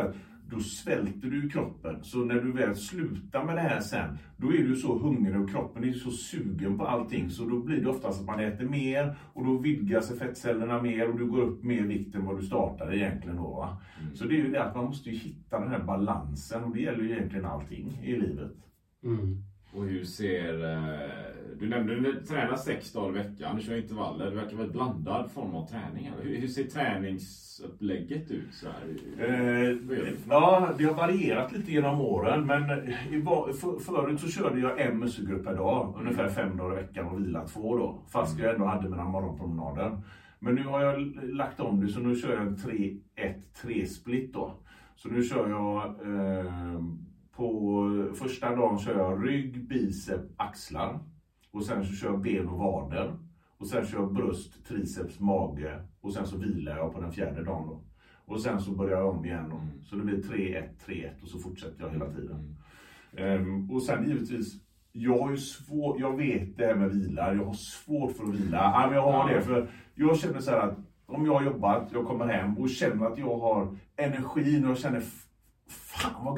[0.50, 2.04] då svälter du kroppen.
[2.04, 5.50] Så när du väl slutar med det här sen, då är du så hungrig och
[5.50, 7.30] kroppen är så sugen på allting.
[7.30, 11.08] Så då blir det oftast att man äter mer och då vidgar sig fettcellerna mer
[11.08, 13.78] och du går upp mer vikt än vad du startade egentligen då.
[14.00, 14.16] Mm.
[14.16, 17.04] Så det är ju det att man måste hitta den här balansen och det gäller
[17.04, 18.56] ju egentligen allting i livet.
[19.04, 19.42] Mm.
[19.72, 20.64] Och hur ser...
[20.72, 21.28] Eh,
[21.60, 24.24] du nämnde att du tränar sex dagar i veckan, du kör intervaller.
[24.24, 26.12] Det verkar vara en blandad form av träning.
[26.22, 28.54] Hur, hur ser träningsupplägget ut?
[28.54, 28.66] Så
[29.22, 29.76] eh,
[30.28, 32.46] ja, det har varierat lite genom åren.
[32.46, 32.66] Men
[33.54, 36.00] för, förut så körde jag en muskelgrupp per dag, mm.
[36.00, 38.02] ungefär fem dagar i veckan och vila två då.
[38.08, 38.44] Fast mm.
[38.44, 40.00] jag ändå hade mina morgonpromenader.
[40.38, 44.54] Men nu har jag lagt om det, så nu kör jag en 3-1-3 split då.
[44.96, 46.80] Så nu kör jag eh,
[47.38, 50.98] på första dagen kör jag rygg, bicep, axlar.
[51.50, 53.16] Och sen så kör jag ben och vader.
[53.58, 55.82] Och sen kör jag bröst, triceps, mage.
[56.00, 57.80] Och sen så vilar jag på den fjärde dagen då.
[58.26, 59.60] Och sen så börjar jag om igen då.
[59.84, 62.56] Så det blir 3-1, 3-1 och så fortsätter jag hela tiden.
[63.12, 64.54] Um, och sen givetvis,
[64.92, 68.34] jag har ju svårt, jag vet det här med vila, jag har svårt för att
[68.34, 68.56] vila.
[68.56, 72.06] Ja, men jag har det för jag känner så att om jag har jobbat, jag
[72.06, 75.02] kommer hem och känner att jag har energin och jag känner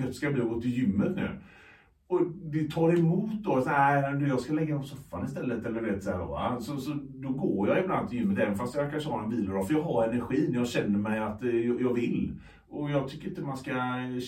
[0.00, 1.28] gött ska det bli att gå till gymmet nu.
[2.06, 5.80] Och det tar emot då, så här, jag ska lägga mig på soffan istället eller
[5.80, 6.56] vet så här då.
[6.60, 9.66] Så, så då går jag ibland till gymmet även fast jag kanske har en vilodag.
[9.66, 12.32] För jag har energin, jag känner mig att eh, jag, jag vill.
[12.68, 13.72] Och jag tycker inte man ska,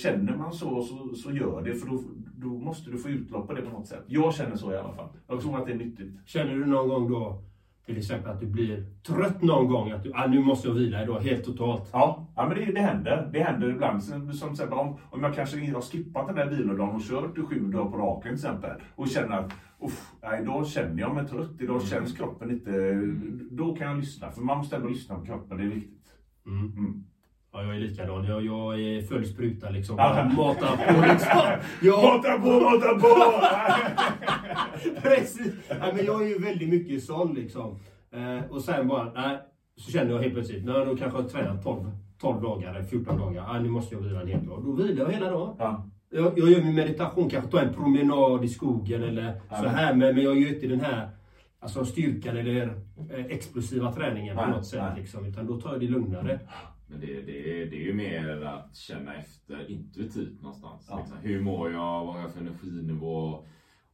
[0.02, 1.74] känner man så, så, så gör det.
[1.74, 2.02] För då,
[2.36, 4.04] då måste du få utlopp på det på något sätt.
[4.06, 5.08] Jag känner så i alla fall.
[5.28, 6.12] Jag tror att det är nyttigt.
[6.26, 7.42] Känner du någon gång då
[7.86, 11.02] till exempel att du blir trött någon gång, att du, ah, nu måste jag vila
[11.02, 11.90] idag helt totalt.
[11.92, 13.30] Ja, ja men det, det händer.
[13.32, 14.04] Det händer ibland.
[14.04, 17.42] Som, som exempel, om, om jag kanske har skippat den där vilodagen och kört i
[17.42, 19.52] sju dagar på raken till exempel och känner att
[19.84, 21.86] Uff, idag känner jag mig trött, idag mm.
[21.86, 22.70] känns kroppen inte...
[23.50, 26.12] Då kan jag lyssna, för man måste ändå lyssna på kroppen, det är viktigt.
[26.46, 26.72] Mm.
[26.72, 27.04] Mm.
[27.54, 28.24] Ja, jag är likadan.
[28.24, 29.96] Jag, jag är full spruta liksom.
[29.96, 31.40] Matar på liksom.
[31.82, 32.02] Jag...
[32.02, 33.32] Mata på, mata på!
[35.02, 35.52] Precis.
[35.68, 37.78] Ja, men jag är ju väldigt mycket sån liksom.
[38.12, 39.38] Eh, och sen bara, nej.
[39.76, 41.90] Så känner jag helt plötsligt, jag då kanske har tränat 12,
[42.20, 43.44] 12 dagar eller 14 dagar.
[43.48, 44.62] Ah, nu måste jag vila en hel dag.
[44.64, 45.56] Då vilar jag hela dagen.
[45.58, 45.88] Ja.
[46.10, 49.56] Jag, jag gör min meditation, kanske tar en promenad i skogen eller ja.
[49.56, 49.94] så här.
[49.94, 51.10] Men, men jag gör inte den här
[51.60, 52.66] alltså styrkan eller
[53.10, 54.92] eh, explosiva träningen på något sätt.
[54.96, 56.40] Liksom, utan då tar jag det lugnare.
[56.92, 60.86] Men det, det, det är ju mer att känna efter intuitivt någonstans.
[60.90, 60.98] Ja.
[60.98, 61.18] Liksom.
[61.22, 62.04] Hur mår jag?
[62.04, 63.44] Vad har jag för energinivå?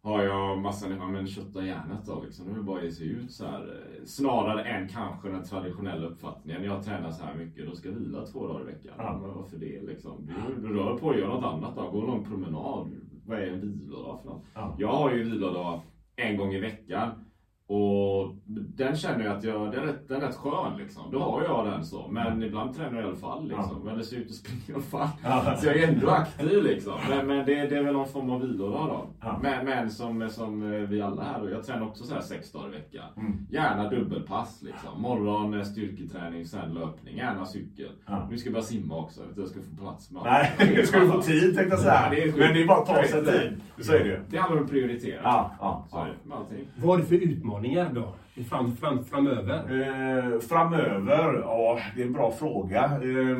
[0.02, 2.54] Har jag massa ja, men kötta hjärnet då liksom.
[2.54, 3.84] Det är bara ge sig ut så här.
[4.04, 6.64] Snarare än kanske den traditionella uppfattningen.
[6.64, 8.94] Jag tränar så här mycket, då ska jag vila två dagar i veckan.
[8.98, 9.18] Ja.
[9.22, 10.26] Men varför det liksom?
[10.26, 11.90] Du, du rör på att göra något annat då.
[11.90, 12.90] Gå en lång promenad.
[13.26, 14.44] Vad är en vilodag för något?
[14.54, 14.76] Ja.
[14.78, 15.80] Jag har ju vilodag
[16.16, 17.24] en gång i veckan.
[17.68, 21.02] Och den känner jag att jag, den är, rätt, den är rätt skön liksom.
[21.12, 22.08] Då har jag den så.
[22.08, 22.42] Men mm.
[22.42, 23.82] ibland tränar jag i alla fall liksom.
[23.84, 23.92] Ja.
[23.92, 25.08] Eller ser ut att springa i alla fall.
[25.22, 25.56] Ja.
[25.56, 26.94] Så jag är ändå aktiv liksom.
[27.08, 29.06] Men, men det, det är väl någon form av vilodag då.
[29.20, 29.38] Ja.
[29.42, 31.50] Men, men som, som vi alla här då.
[31.50, 33.04] Jag tränar också så här sex dagar i veckan.
[33.16, 33.46] Mm.
[33.50, 35.02] Gärna dubbelpass liksom.
[35.02, 37.16] Morgon eh, styrketräning, sen löpning.
[37.16, 37.90] Gärna cykel.
[38.06, 38.28] Ja.
[38.30, 39.20] Nu ska jag börja simma också.
[39.36, 42.26] Jag ska få plats med Nej, du ska få tid tänkte jag säga.
[42.26, 43.60] Ja, men det är bara att ta sig tid.
[43.80, 44.20] Så är det ju.
[44.30, 45.20] Det handlar om att prioritera.
[45.22, 46.68] Ja, ja, så är det med allting.
[46.76, 48.14] Vad är det för utmaning utmaningar då?
[48.44, 49.58] Fram, fram, framöver?
[49.58, 51.34] Eh, framöver?
[51.34, 52.84] Ja, det är en bra fråga.
[52.84, 53.38] Eh,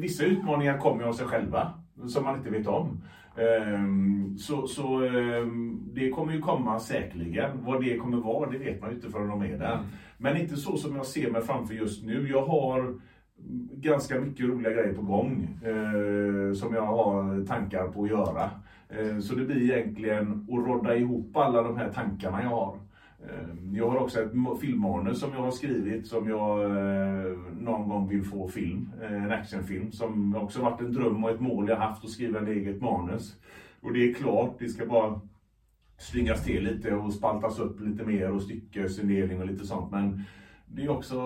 [0.00, 1.72] vissa utmaningar kommer av sig själva,
[2.08, 3.00] som man inte vet om.
[3.36, 5.46] Eh, så så eh,
[5.92, 7.50] det kommer ju komma säkerligen.
[7.64, 9.74] Vad det kommer vara, det vet man ju inte förrän de är där.
[9.74, 9.86] Mm.
[10.18, 12.28] Men inte så som jag ser mig framför just nu.
[12.30, 12.94] Jag har
[13.72, 18.50] ganska mycket roliga grejer på gång eh, som jag har tankar på att göra.
[18.88, 22.76] Eh, så det blir egentligen att rodda ihop alla de här tankarna jag har.
[23.22, 28.08] Ehm, jag har också ett filmmanus som jag har skrivit som jag eh, någon gång
[28.08, 28.90] vill få film.
[29.02, 32.40] Eh, en actionfilm som också varit en dröm och ett mål jag haft att skriva
[32.40, 33.36] ett eget manus.
[33.80, 35.20] Och det är klart, det ska bara
[35.98, 39.92] slyngas till lite och spaltas upp lite mer och styckesindelning och lite sånt.
[39.92, 40.22] Men
[40.66, 41.16] det är också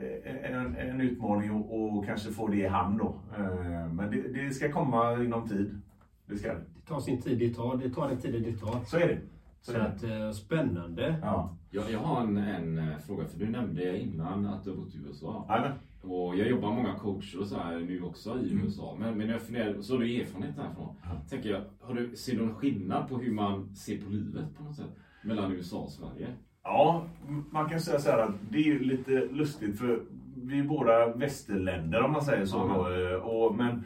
[0.00, 3.14] eh, en, en utmaning att kanske få det i hamn då.
[3.38, 5.80] Ehm, men det, det, ska komma inom tid.
[6.26, 6.64] Det ska det.
[6.88, 7.76] tar sin tid det tar.
[7.76, 8.84] Det tar den tiden det tar.
[8.84, 9.18] Så är det.
[9.66, 11.18] Så att, eh, spännande.
[11.22, 11.56] Ja.
[11.70, 14.94] Jag, jag har en, en eh, fråga, för du nämnde innan att du har bott
[14.94, 15.46] i USA.
[15.48, 15.72] Amen.
[16.02, 18.64] Och jag jobbar med många coacher och så här nu också i mm.
[18.64, 18.96] USA.
[18.98, 20.96] Men, men jag funderar, så har du erfarenhet därifrån.
[21.02, 21.10] Ja.
[21.30, 24.64] Tänker jag, har du, ser du någon skillnad på hur man ser på livet på
[24.64, 24.96] något sätt?
[25.24, 26.28] Mellan USA och Sverige?
[26.62, 27.06] Ja,
[27.50, 30.02] man kan säga så här att det är lite lustigt för
[30.36, 32.68] vi är båda västerländer om man säger så.
[32.68, 33.84] Då, och, men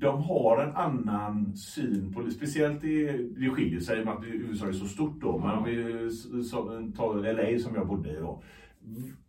[0.00, 2.30] de har en annan syn på det.
[2.30, 5.38] Speciellt i, det skiljer sig med att USA är så stort då.
[5.38, 5.76] Men om vi
[6.96, 8.42] tar LA som jag bodde i då.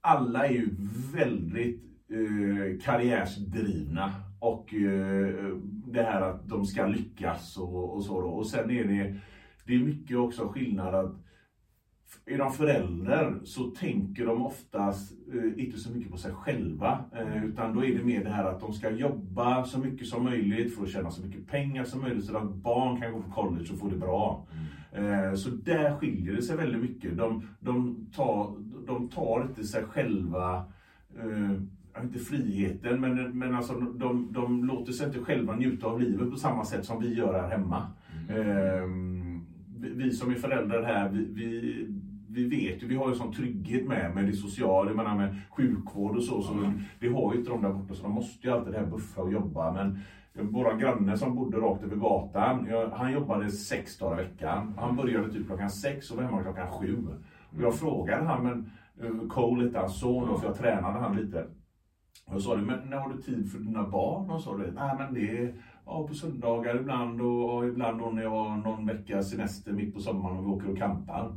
[0.02, 0.76] Alla är ju
[1.14, 5.56] väldigt eh, karriärsdrivna och eh,
[5.86, 8.28] det här att de ska lyckas och, och så då.
[8.28, 9.16] Och sen är det,
[9.66, 11.27] det är mycket också skillnad att
[12.26, 17.06] är de förälder så tänker de oftast eh, inte så mycket på sig själva.
[17.16, 20.24] Eh, utan då är det mer det här att de ska jobba så mycket som
[20.24, 23.32] möjligt för att tjäna så mycket pengar som möjligt så att barn kan gå på
[23.32, 24.48] college och få det bra.
[24.92, 27.18] Eh, så där skiljer det sig väldigt mycket.
[27.18, 28.54] De, de, tar,
[28.88, 30.66] de tar inte sig själva
[31.20, 31.62] eh,
[32.04, 36.36] inte friheten, men, men alltså, de, de låter sig inte själva njuta av livet på
[36.36, 37.88] samma sätt som vi gör här hemma.
[38.30, 38.88] Eh,
[39.80, 41.88] vi, vi som är föräldrar här, vi, vi,
[42.30, 45.36] vi vet ju, vi har ju sån trygghet med, med det sociala, jag menar med
[45.50, 46.42] sjukvård och så.
[46.42, 48.86] så Det har ju inte de där borta, så de måste ju alltid det här
[48.86, 49.74] buffa och jobba.
[49.74, 50.00] Men
[50.52, 54.74] våra granne som bodde rakt över gatan, jag, han jobbade sex dagar i veckan.
[54.78, 56.98] Han började typ klockan sex och var hemma klockan sju.
[57.50, 58.72] Och jag frågade han, men
[59.02, 61.46] eh, Cole hette hans son för jag tränade han lite.
[62.28, 64.30] Och jag sa men när har du tid för dina barn?
[64.30, 65.54] Och så nej men det är
[65.88, 69.94] ja, på söndagar ibland och, och ibland då när jag har någon vecka semester mitt
[69.94, 71.34] på sommaren och vi åker och campar.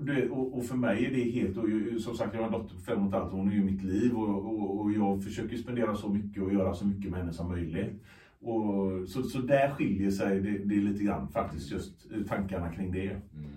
[0.00, 2.74] Det, och, och, för mig är det helt, och som sagt jag har en dotter
[2.74, 5.56] på fem och ett halvt, hon är ju mitt liv och, och, och, jag försöker
[5.56, 8.02] spendera så mycket och göra så mycket med henne som möjligt.
[8.40, 13.10] Och, så, så där skiljer sig det, det lite grann faktiskt, just tankarna kring det.
[13.10, 13.50] Mm.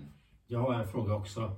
[0.46, 1.50] Jag har en fråga också.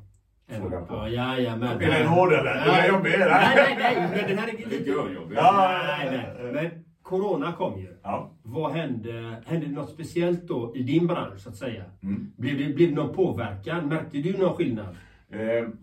[0.49, 0.95] Fråga på.
[0.95, 2.51] Ja, ja, ja, men, är den hård eller?
[2.51, 3.11] Är den jobbig?
[3.19, 4.79] Nej, nej, nej, men den här är lite...
[4.79, 5.39] Det gör jobbigt.
[5.39, 6.53] Ja, Nej, nej.
[6.53, 6.80] Men
[7.11, 7.97] Corona kom ju.
[8.03, 8.31] Ja.
[8.43, 9.43] Vad hände?
[9.47, 11.85] Hände det något speciellt då i din bransch så att säga?
[12.03, 12.33] Mm.
[12.37, 13.89] Blev, det, blev det någon påverkan?
[13.89, 14.97] Märkte du någon skillnad?
[15.31, 15.41] Eh,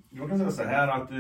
[0.09, 1.17] jag kan säga så här att eh,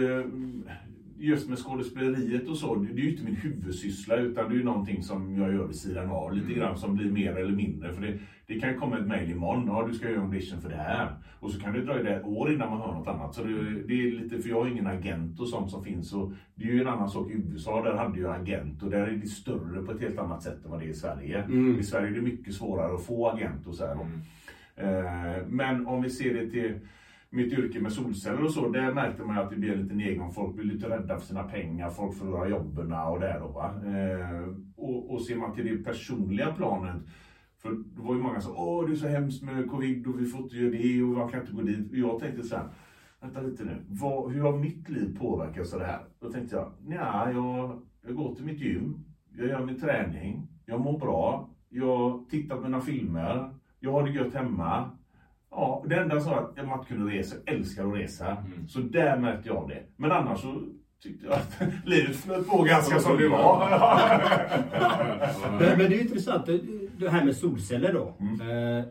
[1.19, 4.63] just med skådespeleriet och så, det är ju inte min huvudsyssla utan det är ju
[4.63, 7.93] någonting som jag gör vid sidan av lite grann som blir mer eller mindre.
[7.93, 10.75] För det, det kan komma ett mejl imorgon, ja du ska göra audition för det
[10.75, 11.15] här.
[11.39, 13.35] Och så kan det dröja ett år innan man hör något annat.
[13.35, 13.53] Så det,
[13.87, 16.13] det är lite, för jag har ingen agent och sånt som finns.
[16.13, 19.07] Och det är ju en annan sak i USA, där hade jag agent och där
[19.07, 21.45] är det större på ett helt annat sätt än vad det är i Sverige.
[21.79, 23.97] I Sverige är det mycket svårare att få agent och så här.
[24.75, 26.79] Eh, men om vi ser det till
[27.29, 30.31] mitt yrke med solceller och så, där märkte man att det blev lite nedgång.
[30.31, 33.47] Folk blir lite rädda för sina pengar, folk förlorar jobben och det då.
[33.47, 33.73] Va?
[33.85, 37.01] Eh, och, och ser man till det personliga planet,
[37.61, 40.21] för det var ju många som sa åh det är så hemskt med covid och
[40.21, 41.91] vi får inte göra det och man kan inte gå dit.
[41.91, 42.67] Och jag tänkte så här,
[43.21, 46.05] vänta lite nu, vad, hur har mitt liv påverkats av det här?
[46.19, 49.05] Då tänkte jag, nej jag, jag går till mitt gym,
[49.37, 54.11] jag gör min träning, jag mår bra, jag tittar på mina filmer, jag har det
[54.11, 54.91] gött hemma.
[55.51, 58.37] Ja, det enda så att jag inte kunde resa, älskar att resa.
[58.67, 59.83] Så där märkte jag det.
[59.95, 60.61] Men annars så
[61.03, 63.67] tyckte jag att livet flöt på ganska som det var.
[65.59, 66.45] Men, men det är ju intressant,
[66.97, 68.13] det, här med solceller då.
[68.19, 68.77] Mm.
[68.79, 68.85] Eh,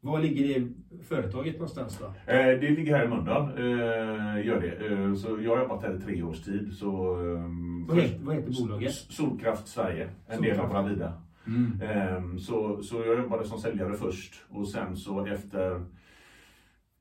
[0.00, 0.68] var ligger det
[1.08, 2.06] företaget någonstans då?
[2.32, 4.92] Eh, Det ligger här i Mölndal, eh, gör det.
[4.92, 6.72] Eh, Så jag har jobbat här i tre års tid.
[6.72, 8.92] Så, ehm, Vad heter, vad heter bolaget?
[8.92, 11.12] Solkraft Sverige, en del av Solkraft.
[11.50, 11.80] Mm.
[11.82, 15.84] Ehm, Så, så jag jobbade som säljare först och sen så efter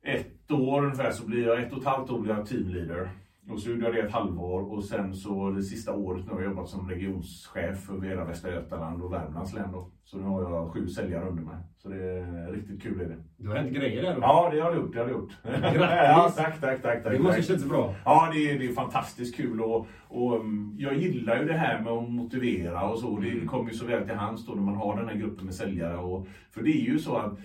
[0.04, 3.10] ett år ungefär så blir jag, ett och ett halvt år blir jag teamleader.
[3.50, 6.42] Och så gjorde jag det ett halvår och sen så det sista året nu har
[6.42, 9.92] jag jobbat som regionschef över hela Västra Götaland och Värmlands län då.
[10.04, 11.56] Så nu har jag sju säljare under mig.
[11.78, 13.18] Så det är riktigt kul är det.
[13.38, 14.22] Du har hänt grejer där då?
[14.22, 14.94] Ja, det har jag gjort.
[14.94, 15.38] Det har jag gjort.
[15.76, 17.04] ja, tack, tack, tack.
[17.04, 17.96] tack Det måste kännas bra.
[18.06, 21.82] Ja, det är, det är fantastiskt kul och, och um, jag gillar ju det här
[21.82, 23.20] med att motivera och så.
[23.20, 25.56] Det kommer ju så väl till hands då när man har den här gruppen med
[25.56, 25.98] säljare.
[25.98, 27.40] Och, för det är ju så att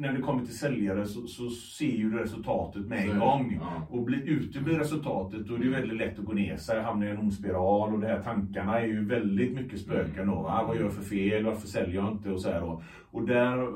[0.00, 3.60] när det kommer till säljare så, så ser ju resultatet med en gång.
[3.60, 3.86] Ja.
[3.90, 7.10] Och blir, uteblir resultatet då är det väldigt lätt att gå ner sig, hamna i
[7.10, 10.34] en ond spiral och de här tankarna är ju väldigt mycket spöken då.
[10.34, 10.64] Va?
[10.66, 11.44] Vad gör jag för fel?
[11.44, 12.30] Varför säljer jag inte?
[12.30, 12.82] Och, så här då.
[13.10, 13.68] och där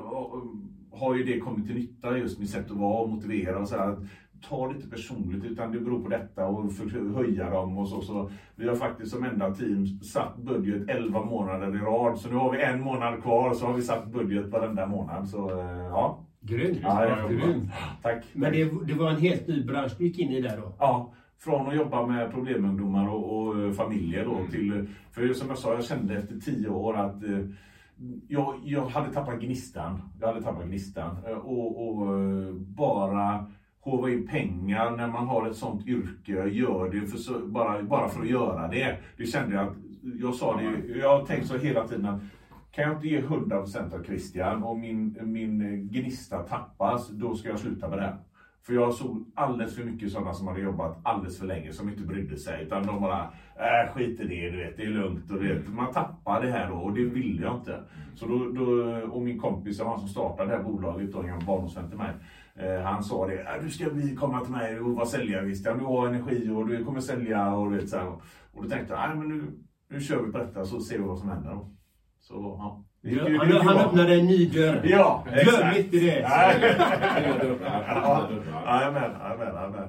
[0.92, 3.76] har ju det kommit till nytta just med sätt att vara och motivera och så
[3.76, 3.88] här.
[3.88, 3.98] att
[4.48, 8.00] Ta det inte personligt utan det beror på detta och för, höja dem och så,
[8.00, 8.30] så.
[8.56, 12.18] Vi har faktiskt som enda team satt budget 11 månader i rad.
[12.18, 15.28] Så nu har vi en månad kvar så har vi satt budget varenda månad.
[15.28, 16.78] Så eh, ja, Grymt.
[16.82, 17.70] Ja, jag Grymt.
[18.02, 18.24] tack.
[18.32, 20.72] Men det, det var en helt ny bransch du gick in i där då?
[20.78, 25.58] Ja, från att jobba med problemungdomar och, och eh, familjer då till, för som jag
[25.58, 27.38] sa, jag kände efter tio år att eh,
[28.28, 30.02] jag, jag hade tappat gnistan.
[30.20, 31.16] Jag hade tappat gnistan.
[31.44, 32.06] Och, och
[32.54, 33.46] bara
[33.84, 38.08] håva in pengar när man har ett sånt yrke, gör det för så, bara, bara
[38.08, 38.96] för att göra det.
[39.16, 39.74] Det kände jag att,
[40.20, 42.20] jag sa det, jag har tänkt så hela tiden att
[42.72, 47.58] kan jag inte ge 100% av Christian och min, min gnista tappas, då ska jag
[47.58, 48.04] sluta med det.
[48.04, 48.16] här.
[48.66, 52.02] För jag såg alldeles för mycket sådana som hade jobbat alldeles för länge som inte
[52.02, 52.62] brydde sig.
[52.62, 55.30] Utan de bara, äh, skit i det, du vet, det är lugnt.
[55.30, 57.80] Och det, man tappar det här då och det ville jag inte.
[58.14, 58.64] Så då, då,
[59.06, 62.10] och min kompis, han som startade det här bolaget, då, en barndomsvän till mig.
[62.58, 65.66] Eh, han sa det, du ska bli, komma till mig och vara säljare visst.
[65.66, 68.06] Ja, du har energi och du kommer sälja och du vet så här.
[68.52, 69.44] Och då tänkte jag, men nu,
[69.90, 71.58] nu kör vi på detta så ser vi vad som händer.
[72.20, 72.84] Så ja.
[73.02, 74.80] Det Han, det han öppnade en ny dörr.
[74.84, 76.20] Ja, Glöm inte det.
[78.66, 79.88] Jajamän, jajamän, jajamän.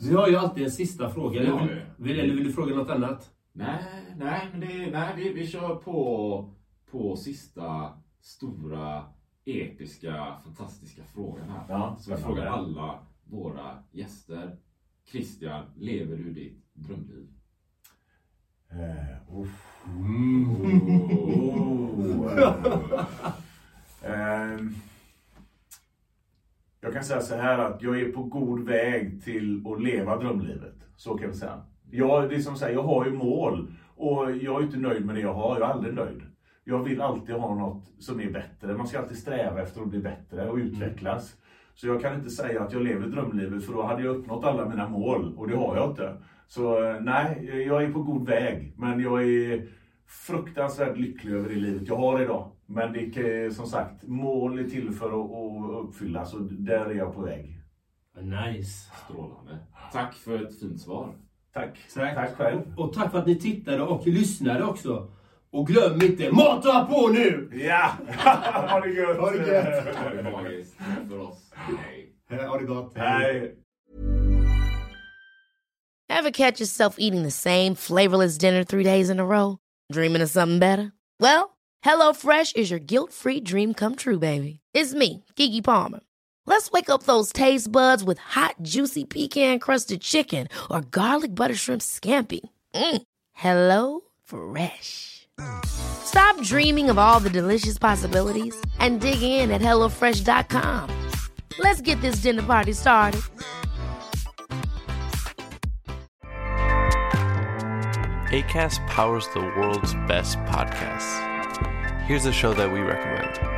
[0.00, 1.40] Vi har ju alltid en sista fråga.
[1.40, 1.82] Eller det.
[1.98, 3.30] vill, eller vill du fråga något annat?
[3.52, 3.84] Nej,
[4.16, 6.50] nej, men det, nej vi, vi kör på,
[6.90, 9.04] på sista stora,
[9.48, 11.64] episka, fantastiska frågan här.
[11.68, 14.56] Ja, Så jag frågar alla våra gäster.
[15.10, 17.28] Christian, lever du ditt drömliv?
[18.70, 19.82] Eh, uff.
[19.86, 20.50] Mm.
[21.10, 22.32] Oh,
[24.02, 24.60] eh,
[26.80, 30.74] jag kan säga så här att jag är på god väg till att leva drömlivet.
[30.96, 31.62] Så kan vi säga.
[31.90, 35.14] Jag, det är som säger, jag har ju mål och jag är inte nöjd med
[35.14, 35.60] det jag har.
[35.60, 36.22] Jag är aldrig nöjd.
[36.68, 38.76] Jag vill alltid ha något som är bättre.
[38.76, 41.36] Man ska alltid sträva efter att bli bättre och utvecklas.
[41.74, 44.68] Så jag kan inte säga att jag lever drömlivet för då hade jag uppnått alla
[44.68, 46.16] mina mål och det har jag inte.
[46.48, 48.74] Så eh, nej, jag är på god väg.
[48.76, 49.68] Men jag är
[50.06, 52.50] fruktansvärt lycklig över det livet jag har idag.
[52.66, 56.94] Men det är som sagt, mål är till för att, att uppfyllas och där är
[56.94, 57.60] jag på väg.
[58.20, 58.92] Nice.
[59.04, 59.58] Strålande.
[59.92, 61.14] Tack för ett fint svar.
[61.52, 61.78] Tack.
[61.94, 62.14] Tack.
[62.14, 62.60] Tack själv.
[62.76, 65.10] Och, och tack för att ni tittade och lyssnade också.
[65.50, 67.50] Och glöm inte, mata på nu!
[67.52, 67.92] Ja!
[68.68, 69.18] ha det gött!
[69.18, 69.84] Ha det gött.
[70.16, 70.76] Det magiskt.
[71.08, 71.50] För oss.
[71.54, 72.12] Hej.
[72.46, 72.92] Ha det gott.
[72.96, 73.54] Hej!
[76.10, 79.58] Ever catch yourself eating the same flavorless dinner three days in a row?
[79.92, 80.92] Dreaming of something better?
[81.20, 84.60] Well, hello fresh is your guilt-free dream come true, baby.
[84.74, 86.00] It's me, Kiki Palmer.
[86.46, 91.82] Let's wake up those taste buds with hot, juicy pecan-crusted chicken or garlic butter shrimp
[91.82, 92.40] scampi.
[92.74, 93.02] Mm.
[93.32, 95.17] Hello Fresh.
[95.64, 100.90] Stop dreaming of all the delicious possibilities and dig in at HelloFresh.com.
[101.58, 103.20] Let's get this dinner party started.
[108.30, 111.24] ACAST powers the world's best podcasts.
[112.02, 113.57] Here's a show that we recommend.